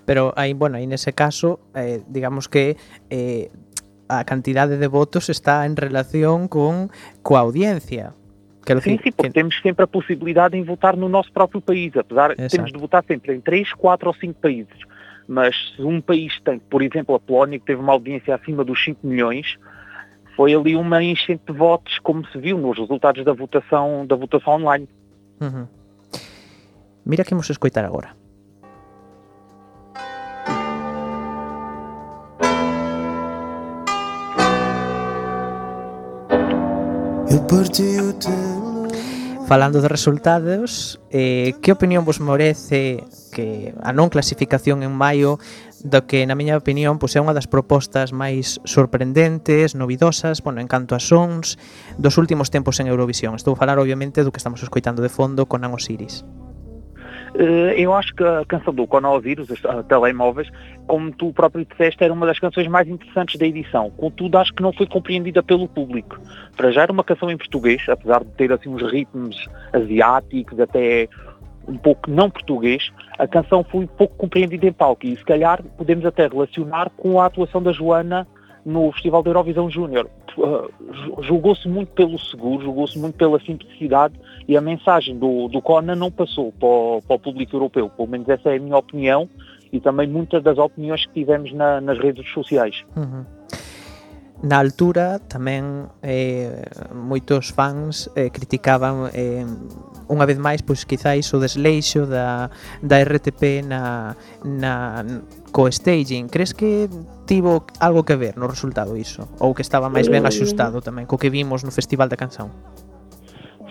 [0.08, 2.76] Pero aí, bueno, aí nese caso, eh, digamos que
[3.12, 3.52] eh,
[4.10, 6.90] a cantidade de votos está en relación con
[7.22, 8.14] coa audiencia.
[8.66, 9.30] Quero sim, sim, porque que...
[9.30, 13.04] temos sempre a possibilidade de votar no nosso próprio país, apesar de temos de votar
[13.06, 14.80] sempre em 3, 4 ou 5 países.
[15.28, 18.84] Mas se um país tem, por exemplo, a Polónia, que teve uma audiência acima dos
[18.84, 19.58] 5 milhões,
[20.38, 24.54] foi ali uma enchente de votos, como se viu nos resultados da votação, da votação
[24.54, 24.88] online.
[25.42, 25.68] Uhum.
[27.04, 28.16] Mira que imos escoitar agora.
[37.30, 38.57] Eu partiu te
[39.48, 45.40] Falando de resultados, eh, que opinión vos merece que a non clasificación en maio
[45.88, 50.68] do que, na miña opinión, pois é unha das propostas máis sorprendentes, novidosas, bueno, en
[50.68, 51.56] canto a sons
[51.96, 53.40] dos últimos tempos en Eurovisión.
[53.40, 56.28] Estou a falar, obviamente, do que estamos escoitando de fondo con Anosiris.
[56.28, 56.47] Osiris.
[57.38, 60.50] Eh, Eu acho que a canção do Coronavírus, os ah, telemóveis,
[60.88, 63.92] como tu próprio disseste, era uma das canções mais interessantes da edição.
[63.92, 66.20] Contudo, acho que não foi compreendida pelo público.
[66.56, 71.08] Para já era uma canção em português, apesar de ter assim uns ritmos asiáticos, até
[71.68, 76.06] um pouco não português, a canção foi pouco compreendida em palco e se calhar podemos
[76.06, 78.26] até relacionar com a atuação da Joana
[78.66, 80.10] no Festival da Eurovisão Júnior.
[80.38, 84.14] Uh, ju- Julgou-se muito pelo seguro, julgou-se muito pela simplicidade
[84.48, 87.90] e a mensagem do, do Conan não passou para o, para o público europeu.
[87.90, 89.30] Pelo menos essa é a minha opinião
[89.74, 92.86] e também muitas das opiniões que tivemos na- nas redes sociais.
[92.96, 93.26] Uhum.
[94.38, 96.62] Na altura tamén eh,
[96.94, 99.42] moitos fans eh, criticaban eh,
[100.14, 102.46] unha vez máis pois quizáis o desleixo da,
[102.86, 104.14] da RTP na,
[104.46, 105.02] na
[105.50, 106.30] co staging.
[106.30, 106.86] Crees que
[107.26, 109.26] tivo algo que ver no resultado iso?
[109.42, 112.54] Ou que estaba máis ben Eh, axustado tamén co que vimos no Festival da Canção?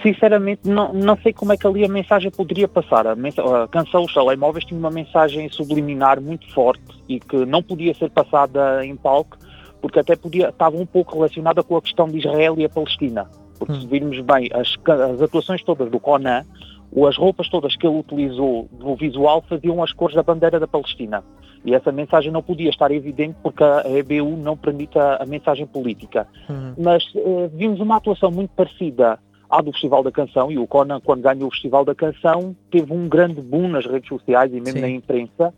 [0.03, 3.07] Sinceramente, não, não sei como é que ali a mensagem poderia passar.
[3.07, 7.95] A, a canção Os Telemóveis tinha uma mensagem subliminar muito forte e que não podia
[7.95, 9.39] ser passada em palco,
[9.81, 13.29] porque até podia, estava um pouco relacionada com a questão de Israel e a Palestina.
[13.59, 16.45] Porque se virmos bem, as, as atuações todas do Conan,
[16.93, 20.69] ou as roupas todas que ele utilizou no visual faziam as cores da bandeira da
[20.69, 21.25] Palestina.
[21.65, 25.67] E essa mensagem não podia estar evidente porque a EBU não permite a, a mensagem
[25.67, 26.75] política Uhum.
[26.79, 31.01] mas eh, vimos uma atuação muito parecida à do Festival da Canção e o Conan,
[31.01, 34.79] quando ganhou o Festival da Canção, teve um grande boom nas redes sociais e mesmo
[34.79, 34.81] Sim.
[34.81, 35.55] na imprensa.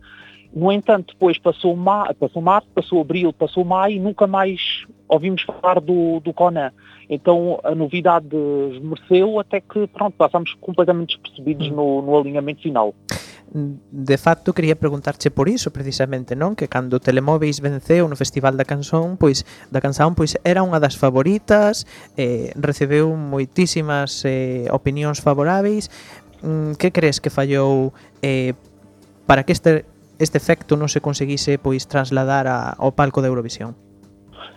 [0.53, 5.43] No entanto, depois passou, ma passou março, passou abril, passou maio e nunca mais ouvimos
[5.43, 6.73] falar do, do Conan.
[7.09, 8.37] Então a novidade
[8.73, 12.95] esmereceu até que pronto, passámos completamente despercebidos no, no alinhamento final.
[13.53, 16.53] de facto quería preguntarche por iso precisamente, non?
[16.53, 21.01] Que cando Telemóveis venceu no Festival da Canción, pois da Canción, pois era unha das
[21.01, 21.89] favoritas,
[22.21, 25.89] eh, recebeu moitísimas eh, opinións favoráveis.
[26.45, 28.53] Mm, que crees que fallou eh,
[29.27, 33.79] para que este este efecto non se conseguise pois trasladar a, ao palco da Eurovisión?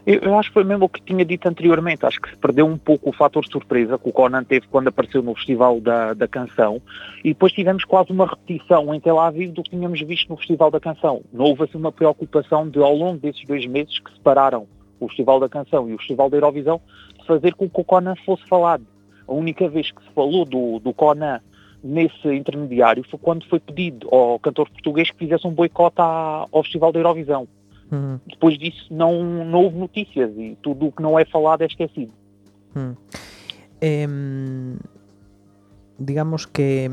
[0.06, 2.06] Eu, acho que foi mesmo o que tinha dito anteriormente.
[2.06, 5.22] Acho que se perdeu um pouco o fator surpresa que o Conan teve quando apareceu
[5.22, 6.82] no Festival da, da Canção
[7.24, 10.72] e depois tivemos quase uma repetição em Tel Aviv do que tínhamos visto no Festival
[10.72, 11.22] da Canção.
[11.32, 14.68] Não houve assim uma preocupação de, ao longo desses dois meses que separaram
[15.00, 16.82] o Festival da Canção e o Festival da Eurovisão,
[17.20, 18.86] de fazer com que o Conan fosse falado.
[19.28, 21.40] A única vez que se falou do, do Conan
[21.84, 26.92] nesse intermediário foi quando foi pedido ao cantor português que fizesse um boicote ao Festival
[26.92, 27.48] da Eurovisão
[27.92, 28.20] Uhum.
[28.26, 32.14] Depois disso não, não houve notícias e tudo o que não é falado é esquecido.
[32.76, 32.96] Uhum.
[33.82, 34.08] Eh,
[36.00, 36.90] digamos que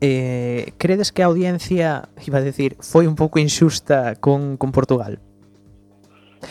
[0.00, 5.18] eh, credes que a audiencia, iba a decir, foi un pouco inxusta con, con Portugal?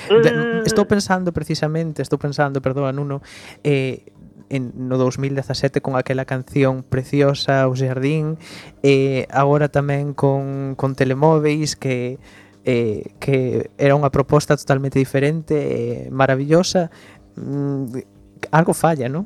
[0.10, 0.64] De, eh.
[0.66, 3.22] estou pensando precisamente, estou pensando, perdón, Nuno,
[3.64, 4.02] eh,
[4.50, 8.38] en, no 2017 con aquela canción preciosa O Jardín,
[8.84, 12.18] eh, agora tamén con, con Telemóveis que
[12.66, 16.90] eh, que era unha proposta totalmente diferente eh, maravillosa
[17.38, 19.26] mm, algo falla, non?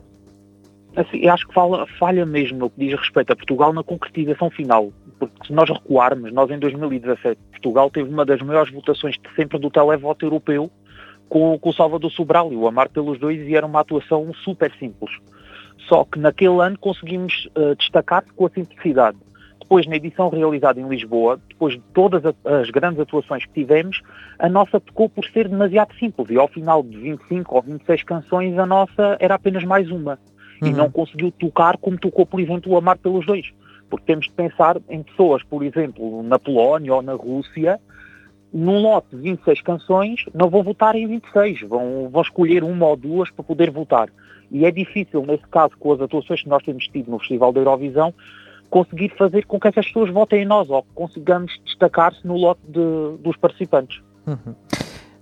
[0.95, 4.91] Assim, acho que falha, falha mesmo no que diz respeito a Portugal na concretização final.
[5.17, 9.59] Porque se nós recuarmos, nós em 2017, Portugal teve uma das maiores votações de sempre
[9.59, 10.69] do televoto europeu
[11.29, 14.71] com, com o Salvador Sobral e o Amar pelos dois e era uma atuação super
[14.79, 15.11] simples.
[15.87, 19.17] Só que naquele ano conseguimos eh, destacar com a simplicidade.
[19.69, 24.01] Depois, na edição realizada em Lisboa, depois de todas as grandes atuações que tivemos,
[24.39, 26.27] a nossa pecou por ser demasiado simples.
[26.31, 30.17] E ao final de 25 ou 26 canções, a nossa era apenas mais uma.
[30.59, 30.71] E Uhum.
[30.75, 33.53] não conseguiu tocar como tocou, por exemplo, o Amar pelos Dois.
[33.91, 37.79] Porque temos de pensar em pessoas, por exemplo, na Polónia ou na Rússia,
[38.51, 42.97] num lote de 26 canções, não vão votar em 26, vão, vão escolher uma ou
[42.97, 44.09] duas para poder votar.
[44.51, 47.59] E é difícil, nesse caso, com as atuações que nós temos tido no Festival da
[47.59, 48.11] Eurovisão,
[48.69, 53.17] conseguir fazer com que essas pessoas votem em nós ou consigamos destacar-se no lote de-
[53.23, 54.01] dos participantes.
[54.27, 54.55] Ujú.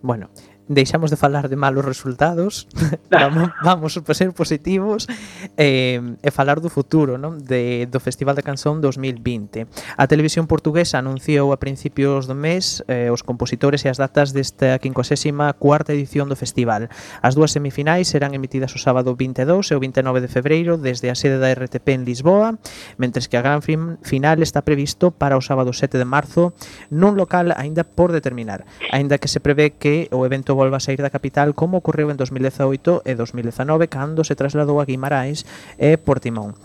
[0.04, 0.30] Bueno,
[0.68, 2.68] deixamos de falar de malos resultados,
[3.12, 5.08] vamos, vamos a ser positivos
[5.56, 7.40] eh, e falar do futuro non?
[7.40, 9.68] De, do Festival da Canción 2020.
[9.96, 14.76] A televisión portuguesa anunciou a principios do mes eh, os compositores e as datas desta
[14.84, 16.92] 54ª edición do festival.
[17.24, 21.16] As dúas semifinais serán emitidas o sábado 22 e o 29 de febreiro desde a
[21.16, 22.60] sede da RTP en Lisboa,
[23.00, 26.52] mentres que a gran final está previsto para o sábado 7 de marzo
[26.92, 30.98] nun local aínda por determinar, aínda que se prevé que o evento volva a sair
[30.98, 35.46] da capital como ocorreu en 2018 e 2019 cando se trasladou a Guimarães
[35.78, 36.58] e Portimón.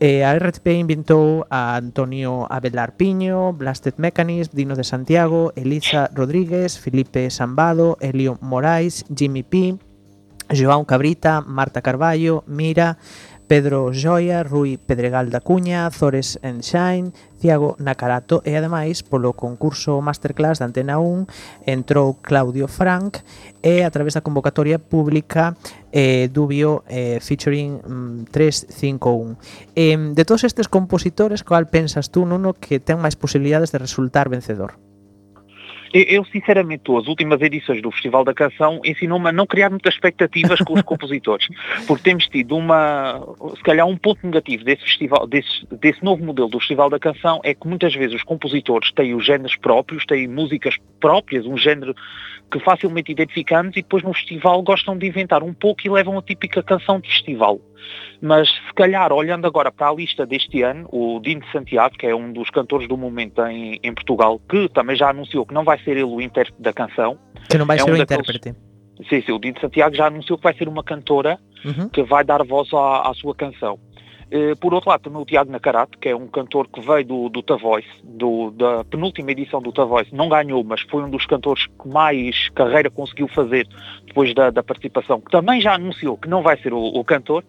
[0.00, 6.80] E a RTP inventou a Antonio Abelar Piño, Blasted Mechanism, Dino de Santiago, Elisa Rodríguez,
[6.80, 9.76] Felipe Sambado, Elio Morais, Jimmy P,
[10.48, 12.96] João Cabrita, Marta Carballo, Mira,
[13.50, 17.10] Pedro Joia, Rui Pedregal da Cuña, Zores Enxain,
[17.42, 21.26] Tiago Nacarato e ademais polo concurso Masterclass da Antena 1
[21.66, 23.18] entrou Claudio Frank
[23.58, 25.58] e a través da convocatoria pública
[25.90, 29.34] eh, Dubio eh, featuring mm, 351.
[29.74, 34.30] Eh, de todos estes compositores, cal pensas tú, Nuno, que ten máis posibilidades de resultar
[34.30, 34.78] vencedor?
[35.92, 40.60] Eu, sinceramente, as últimas edições do Festival da Canção ensinou-me a não criar muitas expectativas
[40.60, 41.48] com os compositores,
[41.86, 43.20] porque temos tido uma,
[43.56, 47.40] se calhar um ponto negativo desse festival, desse, desse novo modelo do Festival da Canção
[47.42, 51.94] é que muitas vezes os compositores têm os géneros próprios, têm músicas próprias, um género
[52.50, 56.22] que facilmente identificamos e depois no festival gostam de inventar um pouco e levam a
[56.22, 57.60] típica canção de festival.
[58.20, 62.14] Mas se calhar, olhando agora para a lista deste ano, o Dino Santiago, que é
[62.14, 65.78] um dos cantores do momento em, em Portugal, que também já anunciou que não vai
[65.78, 67.18] ser ele o intérprete da canção.
[67.48, 68.28] Que não vai é ser um o daqueles...
[68.28, 68.70] intérprete.
[69.08, 71.88] Sim, sim, o Dino Santiago já anunciou que vai ser uma cantora uhum.
[71.88, 73.78] que vai dar voz à, à sua canção.
[74.30, 77.28] Eh, por outro lado, também o Tiago Nacarato, que é um cantor que veio do,
[77.28, 81.66] do Tavoice, do, da penúltima edição do Tavoice, não ganhou, mas foi um dos cantores
[81.66, 83.66] que mais carreira conseguiu fazer
[84.06, 87.44] depois da, da participação, que também já anunciou que não vai ser o, o, cantor,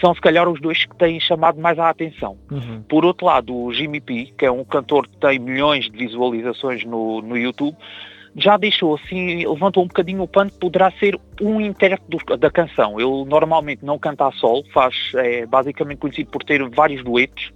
[0.00, 2.36] são se calhar os dois que têm chamado mais a atenção.
[2.50, 2.82] Uhum.
[2.88, 6.84] Por outro lado, o Jimmy P, que é um cantor que tem milhões de visualizações
[6.84, 7.76] no, no YouTube,
[8.38, 13.00] já deixou assim, levantou um bocadinho o pano, poderá ser um intérprete do, da canção.
[13.00, 17.52] Ele normalmente não canta a sol, faz, é basicamente conhecido por ter vários duetos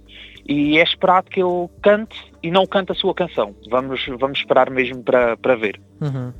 [0.47, 3.55] e é esperado que ele cante e não cante a sua canção.
[3.69, 5.79] Vamos, vamos esperar mesmo para, para ver.
[6.01, 6.33] Uhum.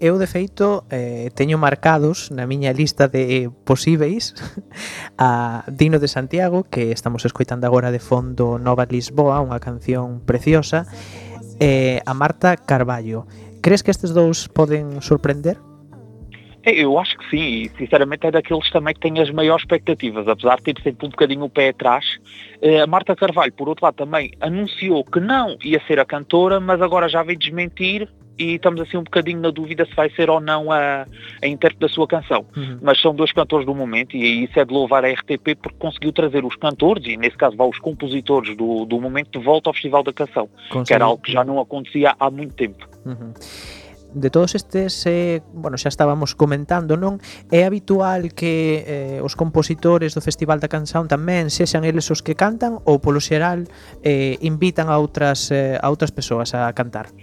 [0.00, 4.34] Eu, de feito, eh, teño marcados na miña lista de posíveis
[5.18, 10.90] a Dino de Santiago, que estamos escoitando agora de fondo Nova Lisboa, unha canción preciosa,
[11.60, 13.26] e a Marta Carballo.
[13.62, 15.58] Crees que estes dous poden sorprender?
[16.64, 20.56] Eu acho que sim, e sinceramente é daqueles também que têm as maiores expectativas, apesar
[20.56, 22.04] de ter sempre um bocadinho o pé atrás.
[22.82, 26.82] A Marta Carvalho, por outro lado, também anunciou que não ia ser a cantora, mas
[26.82, 28.08] agora já veio desmentir
[28.40, 31.06] e estamos assim um bocadinho na dúvida se vai ser ou não a,
[31.42, 32.46] a intérprete da sua canção.
[32.56, 32.78] Uhum.
[32.80, 36.12] Mas são dois cantores do momento e isso é de louvar a RTP porque conseguiu
[36.12, 39.74] trazer os cantores e nesse caso vá os compositores do, do momento de volta ao
[39.74, 40.48] Festival da Canção,
[40.86, 42.88] que era algo que já não acontecia há muito tempo.
[43.04, 43.32] Uhum
[44.14, 47.22] de todos estes, eh, bueno, xa estábamos comentando, non?
[47.46, 52.34] É habitual que eh, os compositores do Festival da Canção tamén sexan eles os que
[52.34, 53.62] cantan ou polo xeral
[54.02, 57.14] eh, invitan a outras eh, a outras persoas a cantar?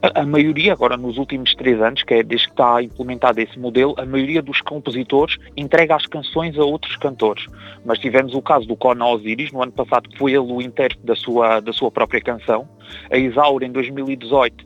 [0.00, 3.94] A, maioria, agora nos últimos três anos, que é desde que está implementado esse modelo,
[3.98, 7.46] a maioria dos compositores entrega as canções a outros cantores.
[7.84, 11.04] Mas tivemos o caso do Conan Osiris, no ano passado, que foi ele o intérprete
[11.04, 12.68] da sua, da sua própria canção.
[13.10, 14.64] A Isaura, em 2018,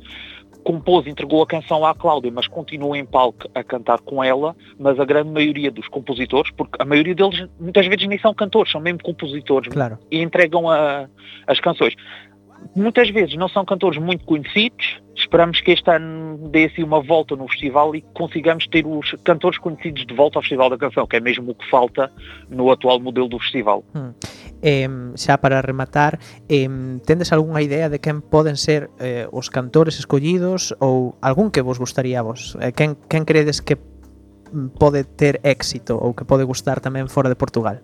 [0.66, 4.99] compôs, entregou a canção à Cláudia, mas continua em palco a cantar com ela, mas
[4.99, 8.81] a grande maioria dos compositores, porque a maioria deles muitas vezes nem são cantores, são
[8.81, 9.97] mesmo compositores claro.
[10.11, 11.09] e entregam a,
[11.47, 11.95] as canções
[12.75, 15.01] muitas vezes não são cantores muito conhecidos.
[15.14, 19.59] Esperamos que este ano dê assim uma volta no festival e consigamos ter os cantores
[19.59, 22.12] conhecidos de volta ao Festival da Canção, que é mesmo o que falta
[22.51, 23.83] no atual modelo do festival.
[23.95, 24.12] Hum.
[24.62, 26.69] Eh, xa para rematar, eh,
[27.05, 31.79] tendes algunha idea de quen poden ser eh, os cantores escollidos ou algún que vos
[31.79, 32.57] gustaría vos?
[32.61, 33.77] Eh, quen, quen credes que
[34.79, 37.81] pode ter éxito ou que pode gustar tamén fora de Portugal?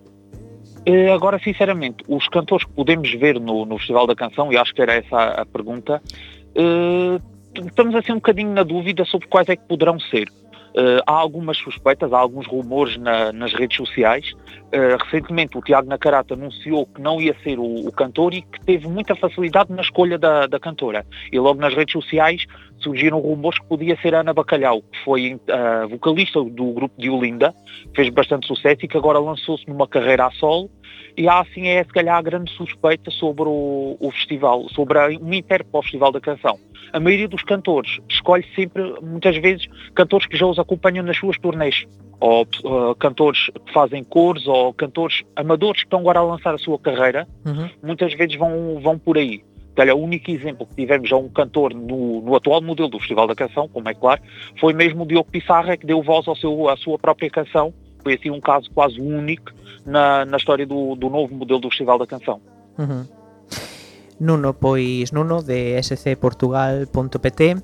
[0.85, 4.75] Eh, agora, sinceramente, os cantores que podemos ver no, no Festival da Canção, e acho
[4.75, 6.03] que era essa a, a pergunta,
[6.57, 7.23] uh,
[7.65, 10.29] estamos assim um bocadinho na dúvida sobre quais é que poderão ser.
[10.73, 14.33] Uh, há algumas suspeitas, há alguns rumores na, nas redes sociais.
[14.73, 18.59] Uh, recentemente o Tiago Nacarata anunciou que não ia ser o, o, cantor e que
[18.65, 21.05] teve muita facilidade na escolha da, da cantora.
[21.31, 22.47] E logo nas redes sociais
[22.79, 27.55] surgiram rumores que podia ser Ana Bacalhau, que foi a vocalista do grupo de Olinda,
[27.95, 30.71] fez bastante sucesso e que agora lançou-se numa carreira a solo
[31.17, 35.09] e há assim é se calhar a grande suspeita sobre o, o festival, sobre a,
[35.09, 36.59] um intérprete para o Festival da Canção.
[36.93, 41.39] A maioria dos cantores escolhe sempre, muitas vezes, cantores que já os acompanham nas suas
[41.39, 41.87] turnês,
[42.21, 46.59] ou uh, cantores que fazem cores, ou cantores amadores que estão agora a lançar a
[46.59, 47.69] sua carreira, Uhum.
[47.83, 49.43] muitas vezes vão, vão por aí.
[49.79, 53.27] Olha, o único exemplo que tivemos a um cantor no, no atual modelo do Festival
[53.27, 54.21] da Canção, como é claro,
[54.61, 57.73] foi mesmo o Diogo Pissarra que deu voz ao seu, à sua própria canção.
[58.03, 59.53] foi assim um caso quase único
[59.85, 62.41] na, na história do, do novo modelo do Festival da Canção.
[62.79, 63.07] Uhum.
[64.21, 67.57] Nuno, pois Nuno de scportugal.pt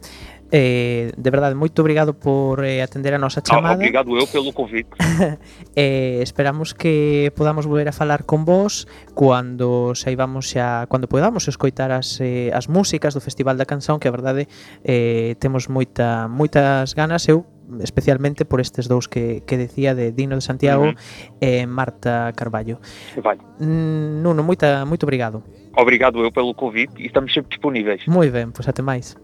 [0.51, 3.75] Eh, de verdade, moito obrigado por eh, atender a nosa ah, chamada.
[3.75, 4.89] Ah, obrigado eu pelo convite.
[5.77, 11.93] eh, esperamos que podamos volver a falar con vos cando saibamos xa cando podamos escoitar
[11.93, 14.49] as, eh, as músicas do Festival da Canción, que a verdade
[14.89, 17.45] eh, temos moita moitas ganas eu
[17.81, 21.41] especialmente por estes dous que, que decía de Dino de Santiago uh -huh.
[21.41, 22.81] e Marta Carballo.
[23.23, 23.41] Vale.
[23.61, 25.43] Mm, Nuno, moita, moito obrigado.
[25.77, 28.03] Obrigado eu pelo convite e estamos sempre disponíveis.
[28.07, 29.17] Moi ben, pois até máis.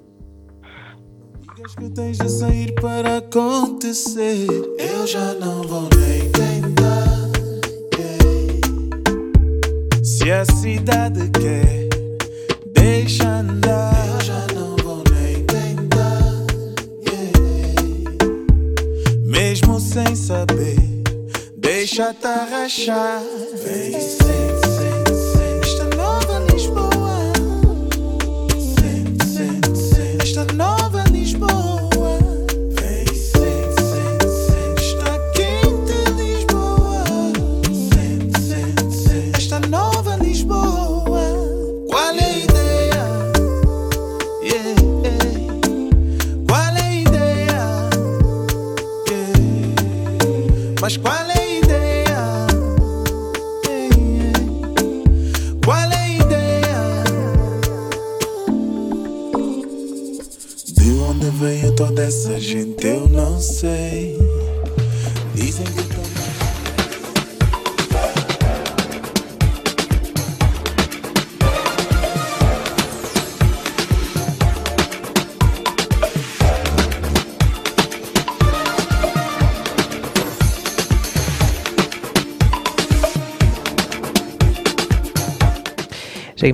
[1.78, 4.47] que tens de sair para acontecer
[4.78, 7.30] Eu já não vou nem tentar
[7.99, 8.74] yeah.
[10.03, 11.88] Se a cidade quer
[12.74, 13.93] Deixa andar
[21.95, 23.22] Reşat Reşat
[23.64, 24.43] Veysel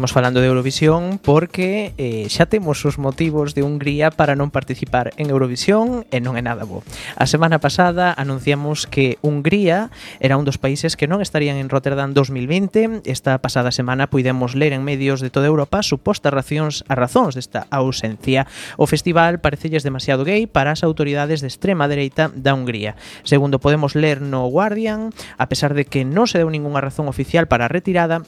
[0.00, 5.12] seguimos falando de Eurovisión porque eh, xa temos os motivos de Hungría para non participar
[5.20, 6.80] en Eurovisión e non é nada bo.
[7.20, 12.16] A semana pasada anunciamos que Hungría era un dos países que non estarían en Rotterdam
[12.16, 13.04] 2020.
[13.04, 17.68] Esta pasada semana puidemos ler en medios de toda Europa supostas racións a razóns desta
[17.68, 18.48] ausencia.
[18.80, 22.96] O festival parecelles demasiado gay para as autoridades de extrema dereita da Hungría.
[23.20, 27.52] Segundo podemos ler no Guardian, a pesar de que non se deu ningunha razón oficial
[27.52, 28.24] para a retirada,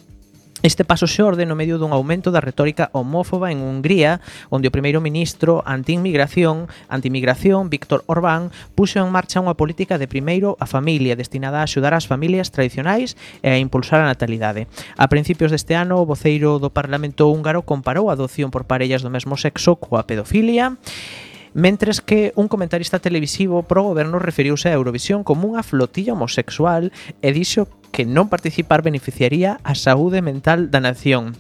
[0.63, 5.03] Este paso xorde no medio dun aumento da retórica homófoba en Hungría, onde o primeiro
[5.03, 11.59] ministro anti-inmigración, anti-inmigración Víctor Orbán, puxo en marcha unha política de primeiro a familia destinada
[11.59, 14.71] a axudar as familias tradicionais e a impulsar a natalidade.
[14.95, 19.11] A principios deste ano, o voceiro do Parlamento húngaro comparou a adopción por parellas do
[19.11, 20.79] mesmo sexo coa pedofilia
[21.53, 26.89] mentres que un comentarista televisivo pro goberno referiuse a Eurovisión como unha flotilla homosexual
[27.21, 31.37] e dixo que non participar beneficiaría a saúde mental da nación.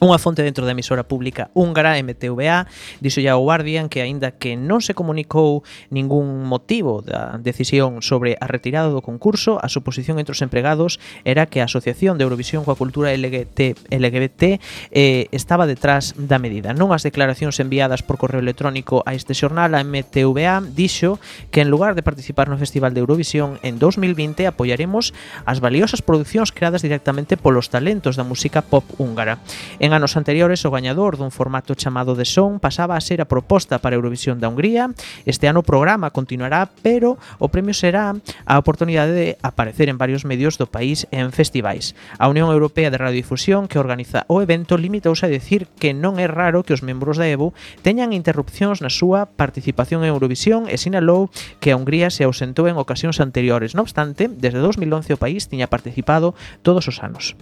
[0.00, 2.64] Unha fonte dentro da emisora pública húngara MTVA
[3.04, 5.60] dixo ya o Guardian que aínda que non se comunicou
[5.92, 10.96] ningún motivo da decisión sobre a retirada do concurso, a suposición entre os empregados
[11.28, 14.42] era que a Asociación de Eurovisión coa Cultura LGBT, LGBT
[14.88, 16.72] eh, estaba detrás da medida.
[16.72, 21.20] Non as declaracións enviadas por correo electrónico a este xornal, a MTVA dixo
[21.52, 25.12] que en lugar de participar no Festival de Eurovisión en 2020 apoiaremos
[25.44, 29.44] as valiosas producións creadas directamente polos talentos da música pop húngara.
[29.76, 33.26] En En anos anteriores, o gañador dun formato chamado de son pasaba a ser a
[33.26, 34.94] proposta para Eurovisión da Hungría.
[35.26, 38.14] Este ano o programa continuará, pero o premio será
[38.46, 41.98] a oportunidade de aparecer en varios medios do país e en festivais.
[42.22, 46.30] A Unión Europea de Radiodifusión que organiza o evento limitouse a decir que non é
[46.30, 47.50] raro que os membros da EBU
[47.82, 52.78] teñan interrupcións na súa participación en Eurovisión e sinalou que a Hungría se ausentou en
[52.78, 53.74] ocasións anteriores.
[53.74, 57.34] Non obstante, desde 2011 o país tiña participado todos os anos.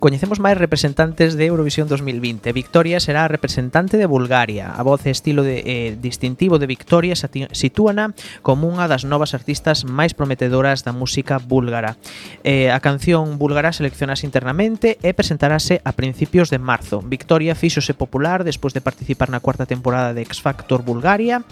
[0.00, 2.56] Coñecemos máis representantes de Eurovisión 2020.
[2.56, 4.72] Victoria será a representante de Bulgaria.
[4.72, 9.84] A voz e estilo de, eh, distintivo de Victoria sitúana como unha das novas artistas
[9.84, 12.00] máis prometedoras da música búlgara.
[12.48, 17.04] Eh, a canción búlgara seleccionase internamente e presentarase a principios de marzo.
[17.04, 21.44] Victoria fíxose popular despois de participar na cuarta temporada de X Factor Bulgaria.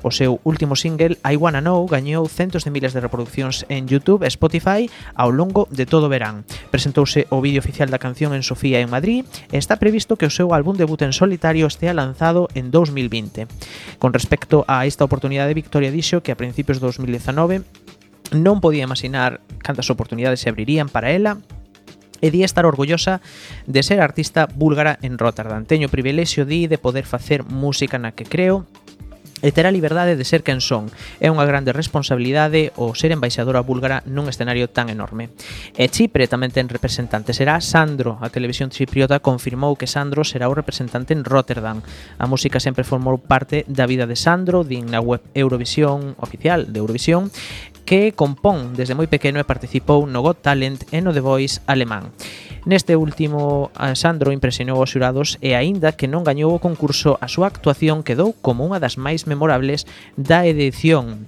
[0.00, 4.24] O seu último single, I Wanna Know, gañou centos de miles de reproduccións en YouTube
[4.24, 6.48] e Spotify ao longo de todo o verán.
[6.72, 10.32] Presentouse o vídeo oficial Da Canción en Sofía en Madrid e está previsto que o
[10.32, 13.46] seu álbum debut en solitario estea lanzado en 2020.
[13.98, 17.66] Con respecto a esta oportunidade, Victoria dixo que a principios de 2019
[18.30, 21.42] non podía imaginar cantas oportunidades se abrirían para ela
[22.20, 23.24] e di estar orgullosa
[23.66, 25.64] de ser artista búlgara en Rotterdam.
[25.64, 28.68] Teño o privilexio di de poder facer música na que creo
[29.40, 30.88] e terá liberdade de ser quen son.
[31.20, 35.32] É unha grande responsabilidade o ser embaixadora búlgara nun escenario tan enorme.
[35.76, 37.32] E Chipre tamén ten representante.
[37.32, 38.20] Será Sandro.
[38.20, 41.80] A televisión chipriota confirmou que Sandro será o representante en Rotterdam.
[42.20, 46.78] A música sempre formou parte da vida de Sandro, din na web Eurovisión oficial de
[46.80, 47.32] Eurovisión,
[47.88, 52.14] que compón desde moi pequeno e participou no Got Talent e no The Voice alemán.
[52.68, 57.48] Neste último, Sandro impresionou os xurados e aínda que non gañou o concurso, a súa
[57.48, 59.88] actuación quedou como unha das máis memorables
[60.20, 61.24] da edición.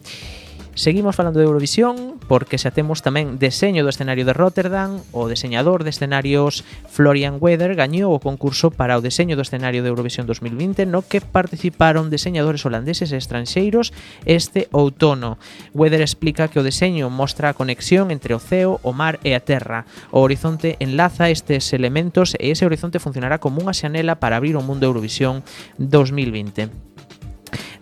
[0.75, 5.85] Seguimos falando de Eurovisión porque xa temos tamén deseño do escenario de Rotterdam, o deseñador
[5.85, 10.89] de escenarios Florian Weather gañou o concurso para o deseño do escenario de Eurovisión 2020
[10.89, 13.93] no que participaron deseñadores holandeses e estranxeiros
[14.25, 15.37] este outono.
[15.77, 19.45] Weather explica que o deseño mostra a conexión entre o ceo, o mar e a
[19.45, 19.85] terra.
[20.09, 24.65] O horizonte enlaza estes elementos e ese horizonte funcionará como unha xanela para abrir o
[24.65, 25.45] mundo Eurovisión
[25.77, 26.92] 2020.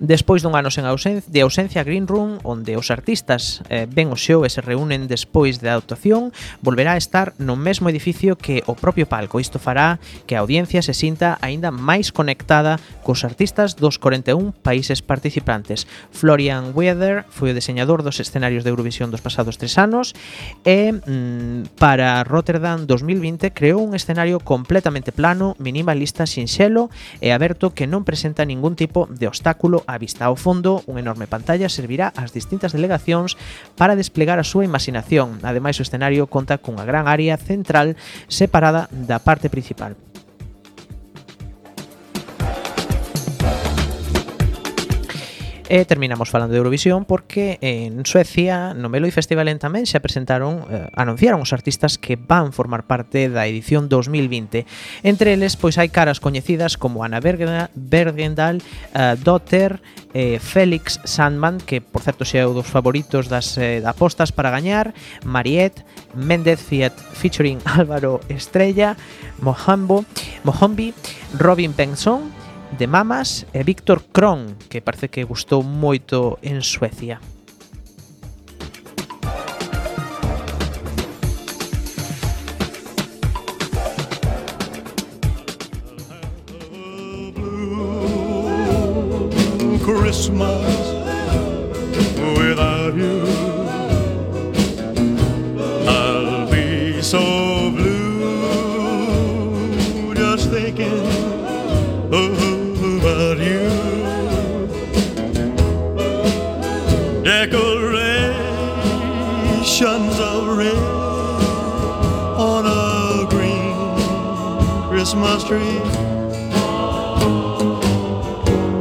[0.00, 4.16] Despois dun ano sen ausencia, de ausencia Green Room, onde os artistas eh, ben o
[4.16, 6.32] show e se reúnen despois da actuación,
[6.64, 9.44] volverá a estar no mesmo edificio que o propio palco.
[9.44, 15.04] Isto fará que a audiencia se sinta aínda máis conectada cos artistas dos 41 países
[15.04, 15.84] participantes.
[16.16, 20.16] Florian Weather foi o diseñador dos escenarios de Eurovisión dos pasados tres anos
[20.64, 26.88] e mm, para Rotterdam 2020 creou un escenario completamente plano, minimalista, sinxelo
[27.20, 31.30] e aberto que non presenta ningún tipo de obstáculo a vista ao fondo, unha enorme
[31.30, 33.38] pantalla servirá ás distintas delegacións
[33.78, 35.38] para desplegar a súa imaginación.
[35.46, 37.94] Ademais, o escenario conta cunha gran área central
[38.26, 39.98] separada da parte principal.
[45.70, 50.66] E terminamos falando de Eurovisión porque en Suecia, no Meloi Festival en tamén se presentaron,
[50.66, 54.66] eh, anunciaron os artistas que van formar parte da edición 2020.
[55.06, 59.78] Entre eles, pois hai caras coñecidas como Ana Bergendal, eh, Dotter,
[60.10, 64.50] eh, Félix Sandman, que por certo xa é o dos favoritos das eh, apostas para
[64.50, 64.90] gañar,
[65.22, 65.86] Mariette,
[66.18, 68.98] Méndez Fiat featuring Álvaro Estrella,
[69.38, 70.02] Mohambo,
[70.42, 70.90] Mohombi,
[71.38, 72.39] Robin Benson,
[72.78, 77.20] de Mamas e Víctor Kron, que parece que gustou moito en Suecia.
[115.20, 115.78] Christmas tree.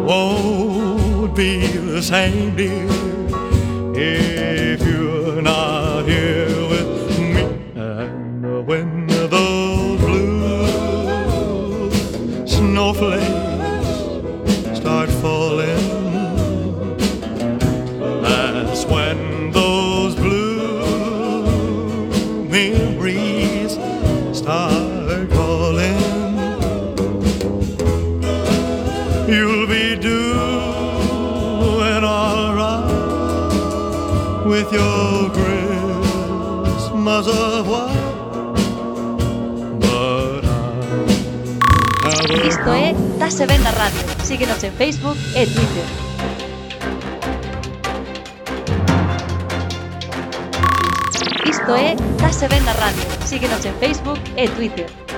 [0.06, 2.88] Won't be the same, dear,
[3.94, 6.39] if you're not here
[43.30, 44.00] Se ven na radio.
[44.24, 45.86] Síguenos en Facebook e Twitter.
[51.46, 53.04] Isto é Da se ve na radio.
[53.26, 55.09] Síguenos en Facebook e Twitter.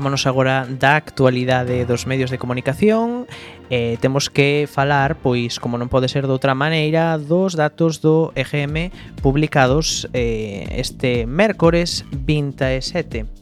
[0.00, 3.28] ocupámonos agora da actualidade dos medios de comunicación
[3.68, 8.32] eh, temos que falar, pois, como non pode ser de outra maneira, dos datos do
[8.32, 8.88] EGM
[9.20, 13.39] publicados eh, este mércores 27.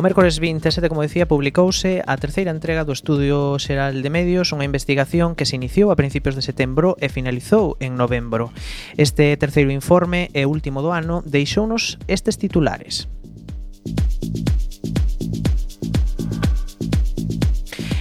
[0.00, 4.64] O mércores 27, como dicía, publicouse a terceira entrega do Estudio Xeral de Medios, unha
[4.64, 8.48] investigación que se iniciou a principios de setembro e finalizou en novembro.
[8.96, 13.12] Este terceiro informe e último do ano deixounos estes titulares.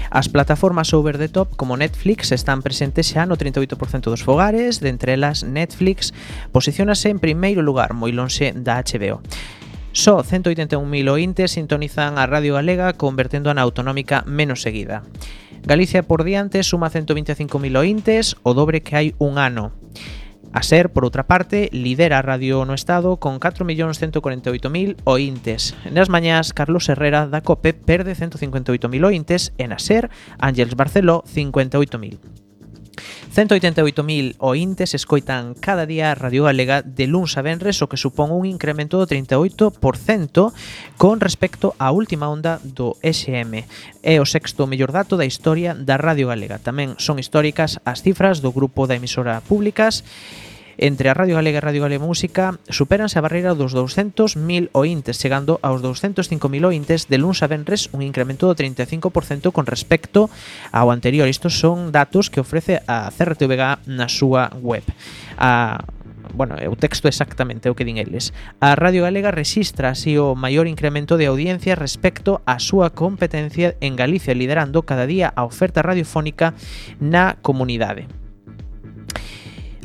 [0.07, 5.19] As plataformas over the top como Netflix están presentes xa no 38% dos fogares, dentre
[5.19, 6.15] elas Netflix
[6.55, 9.19] posicionase en primeiro lugar moi lonxe da HBO.
[9.91, 15.01] Só 181.000 ointes sintonizan a Radio Galega convertendo na autonómica menos seguida.
[15.63, 19.73] Galicia por diante suma 125.000 ointes, o dobre que hai un ano.
[20.51, 25.77] A SER, por outra parte, lidera a radio no Estado con 4.148.000 ointes.
[25.93, 30.09] Nas mañás, Carlos Herrera da COPE perde 158.000 ointes e na SER,
[30.41, 32.48] Ángels Barceló, 58.000.
[33.29, 38.33] 188.000 ointes escoitan cada día a Radio Galega de luns a venres, o que supón
[38.33, 40.49] un incremento do 38%
[40.97, 43.69] con respecto á última onda do SM.
[44.01, 46.57] É o sexto mellor dato da historia da Radio Galega.
[46.57, 50.01] Tamén son históricas as cifras do grupo da emisora públicas
[50.81, 55.59] Entre a Radio Galega e Radio Galega Música superanse a barreira dos 200.000 ointes, chegando
[55.59, 60.31] aos 205.000 ointes de luns a venres un incremento do 35% con respecto
[60.71, 61.27] ao anterior.
[61.27, 64.87] Estos son datos que ofrece a CRTVG na súa web.
[65.35, 65.83] A
[66.31, 68.31] bueno, o texto exactamente o que din eles.
[68.63, 73.99] A Radio Galega rexistra así o maior incremento de audiencia respecto á súa competencia en
[73.99, 76.55] Galicia, liderando cada día a oferta radiofónica
[77.03, 78.07] na comunidade.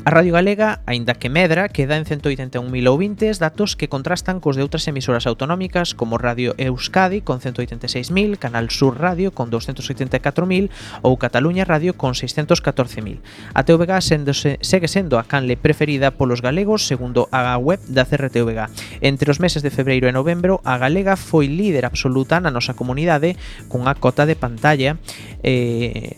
[0.05, 2.61] A Radio Galega, aínda que medra, queda en 181.000
[2.93, 8.69] ouvintes, datos que contrastan cos de outras emisoras autonómicas como Radio Euskadi con 186.000, Canal
[8.69, 10.69] Sur Radio con 284.000
[11.01, 13.17] ou Cataluña Radio con 614.000.
[13.57, 19.01] A TVG sendose, segue sendo a canle preferida polos galegos segundo a web da CRTVG.
[19.01, 23.33] Entre os meses de febreiro e novembro, a Galega foi líder absoluta na nosa comunidade
[23.73, 25.01] cunha cota de pantalla
[25.41, 26.13] eh,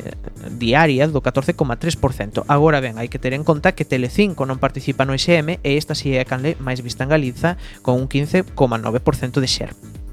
[0.56, 2.44] diarias do 14,3%.
[2.48, 5.94] Agora ben, hai que ter en conta que Telecinco non participa no SM e esta
[5.94, 10.07] si é a canle máis vista en Galiza con un 15,9% de share.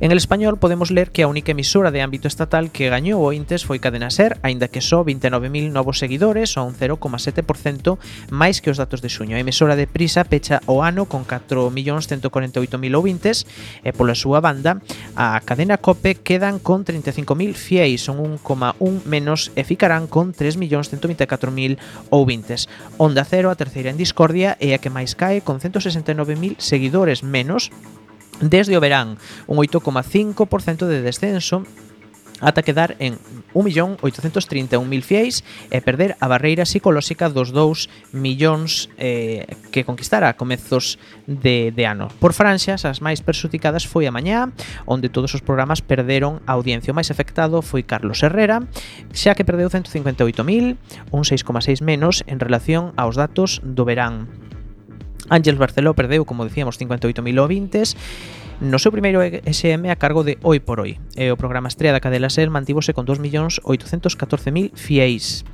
[0.00, 3.32] En el español podemos ler que a única emisora de ámbito estatal que gañou o
[3.32, 7.98] Intes foi Cadena Ser, aínda que só 29.000 novos seguidores ou un 0,7%
[8.30, 9.36] máis que os datos de xuño.
[9.36, 13.46] A emisora de Prisa pecha o ano con 4.148.000 ouvintes
[13.82, 14.82] e pola súa banda
[15.16, 21.78] a cadena COPE quedan con 35.000 fieis, son 1,1 menos e ficarán con 3.124.000
[22.10, 22.68] ouvintes.
[22.98, 27.72] Onda Cero, a terceira en discordia, é a que máis cae con 169.000 seguidores menos
[28.40, 31.64] desde o verán, un 8,5% de descenso
[32.40, 33.18] ata quedar en
[33.54, 41.00] 1.831.000 fiéis e perder a barreira psicolóxica dos 2 millóns eh, que conquistara a comezos
[41.24, 42.12] de, de ano.
[42.20, 44.52] Por Franxas, as máis persuticadas foi a mañá,
[44.84, 46.92] onde todos os programas perderon a audiencia.
[46.92, 48.68] O máis afectado foi Carlos Herrera,
[49.16, 50.76] xa que perdeu 158.000,
[51.08, 54.45] un 6,6 menos en relación aos datos do verán.
[55.28, 57.96] Ángel Barceló perdeu, como decíamos, 58.000 ouvintes
[58.60, 62.04] No seu primeiro SM a cargo de Hoy por Hoy E o programa estrela da
[62.04, 65.44] Cadela Ser mantívose con 2.814.000 fiéis.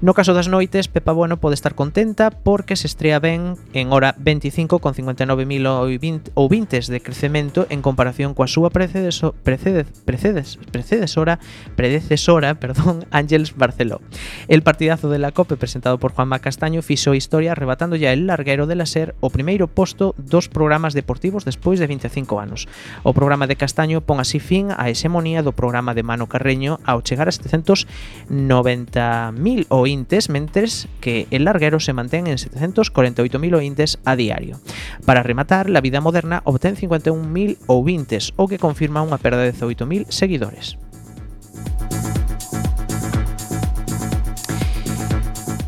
[0.00, 4.16] No caso das noites, Pepa Bueno pode estar contenta porque se estrea ben en hora
[4.16, 11.36] 25 con 59.000 ou 20 de crecemento en comparación coa súa precedeso, precedes, precedes, predecesora,
[11.76, 14.00] predecesora, perdón, Ángels Barceló.
[14.48, 18.64] El partidazo de la COPE presentado por Juanma Castaño fixo historia arrebatando ya el larguero
[18.64, 22.72] de la SER o primeiro posto dos programas deportivos despois de 25 anos.
[23.04, 27.04] O programa de Castaño pon así fin á hexemonía do programa de Mano Carreño ao
[27.04, 34.14] chegar a 790.000 ou ointes, mentres que el larguero se mantén en 748.000 ointes a
[34.14, 34.62] diario.
[35.04, 40.06] Para rematar, la vida moderna obtén 51.000 ointes, o que confirma unha perda de 18.000
[40.14, 40.78] seguidores.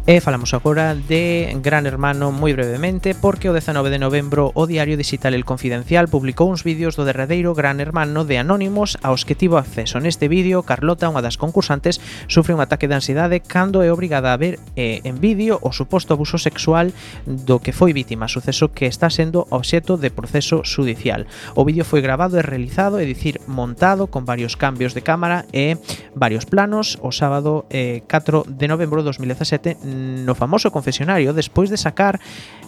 [0.05, 4.99] E falamos agora de Gran Hermano moi brevemente porque o 19 de novembro o diario
[4.99, 9.63] digital El Confidencial publicou uns vídeos do derradeiro Gran Hermano de Anónimos aos que tivo
[9.63, 10.03] acceso.
[10.03, 14.41] Neste vídeo, Carlota, unha das concursantes, sufre un ataque de ansiedade cando é obrigada a
[14.43, 16.91] ver eh, en vídeo o suposto abuso sexual
[17.23, 21.31] do que foi vítima, suceso que está sendo obxeto de proceso judicial.
[21.55, 25.79] O vídeo foi grabado e realizado, é dicir, montado con varios cambios de cámara e
[26.19, 31.77] varios planos o sábado eh, 4 de novembro de 2017 no famoso confesionario despois de
[31.77, 32.19] sacar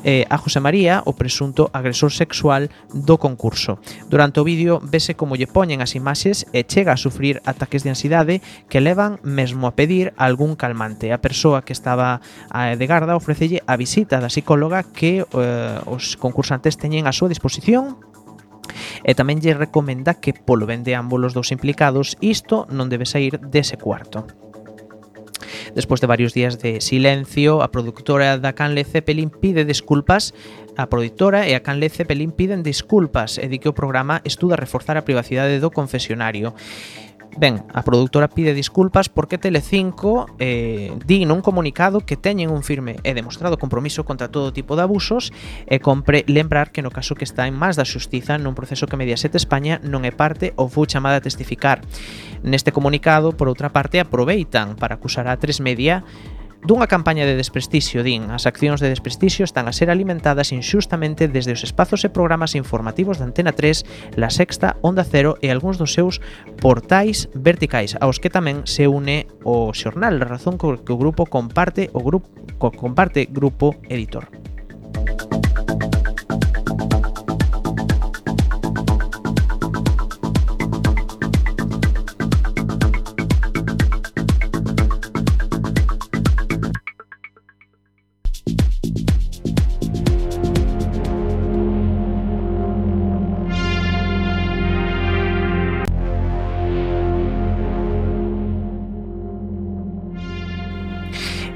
[0.05, 3.81] eh, a José María, o presunto agresor sexual do concurso.
[4.13, 7.91] Durante o vídeo vese como lle poñen as imaxes e chega a sufrir ataques de
[7.97, 11.11] ansiedade que levan mesmo a pedir algún calmante.
[11.11, 12.21] A persoa que estaba
[12.53, 17.33] eh, de garda ofrecelle a visita da psicóloga que eh, os concursantes teñen a súa
[17.33, 17.97] disposición
[19.05, 23.41] e tamén lle recomenda que polo ben de ámbolos dos implicados isto non debe sair
[23.41, 24.25] dese cuarto.
[25.75, 30.35] Despois de varios días de silencio, a productora da Canle Zeppelin pide desculpas
[30.77, 34.99] A produtora e a Canle Zeppelin piden desculpas e di que o programa estuda reforzar
[34.99, 36.51] a privacidade do confesionario.
[37.37, 43.03] Ben, a produtora pide disculpas porque Telecinco eh, di nun comunicado que teñen un firme
[43.03, 45.35] e demostrado compromiso contra todo tipo de abusos
[45.67, 48.95] e compre lembrar que no caso que está en más da xustiza nun proceso que
[48.95, 51.83] Mediaset España non é parte ou foi chamada a testificar.
[52.47, 56.07] Neste comunicado, por outra parte, aproveitan para acusar a 3 Media
[56.65, 61.53] Dunha campaña de desprestixio, din, as accións de desprestixio están a ser alimentadas inxustamente desde
[61.53, 65.93] os espazos e programas informativos da Antena 3, La Sexta, Onda Cero e algúns dos
[65.93, 66.25] seus
[66.65, 71.93] portais verticais, aos que tamén se une o xornal, razón co que o grupo comparte
[71.93, 74.33] o grupo co comparte grupo editor.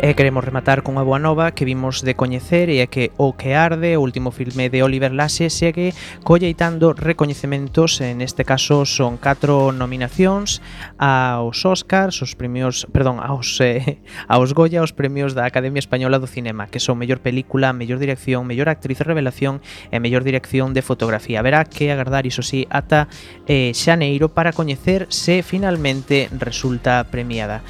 [0.09, 3.37] E queremos rematar con unha boa nova que vimos de coñecer e é que O
[3.37, 5.93] que arde, o último filme de Oliver Lasse, segue
[6.25, 10.65] colleitando recoñecementos, en este caso son 4 nominacións
[10.97, 14.01] aos Oscars, os premios, perdón, aos, eh,
[14.33, 18.49] aos Goya, os premios da Academia Española do Cinema, que son mellor película, mellor dirección,
[18.49, 19.61] mellor actriz revelación
[19.93, 21.45] e mellor dirección de fotografía.
[21.45, 23.13] Verá que agardar, iso sí, ata
[23.45, 27.61] eh, xaneiro para coñecer se finalmente resulta premiada.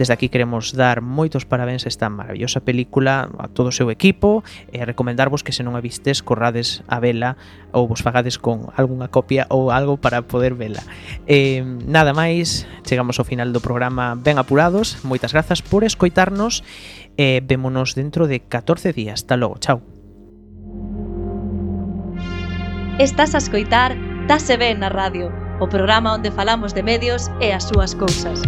[0.00, 4.40] Desde aquí queremos dar moitos parabéns a esta maravillosa película, a todo o seu equipo,
[4.72, 7.36] e recomendarvos que se non a vistes, corrades a vela
[7.76, 10.80] ou vos fagades con algunha copia ou algo para poder vela.
[11.28, 15.04] Eh, nada máis, chegamos ao final do programa ben apurados.
[15.04, 16.64] Moitas grazas por escoitarnos
[17.20, 19.20] e eh, vémonos dentro de 14 días.
[19.20, 19.84] Hasta logo, chao.
[22.96, 23.92] Estás a escoitar
[24.24, 25.28] Tase Ben na radio,
[25.60, 28.40] o programa onde falamos de medios e as súas cousas.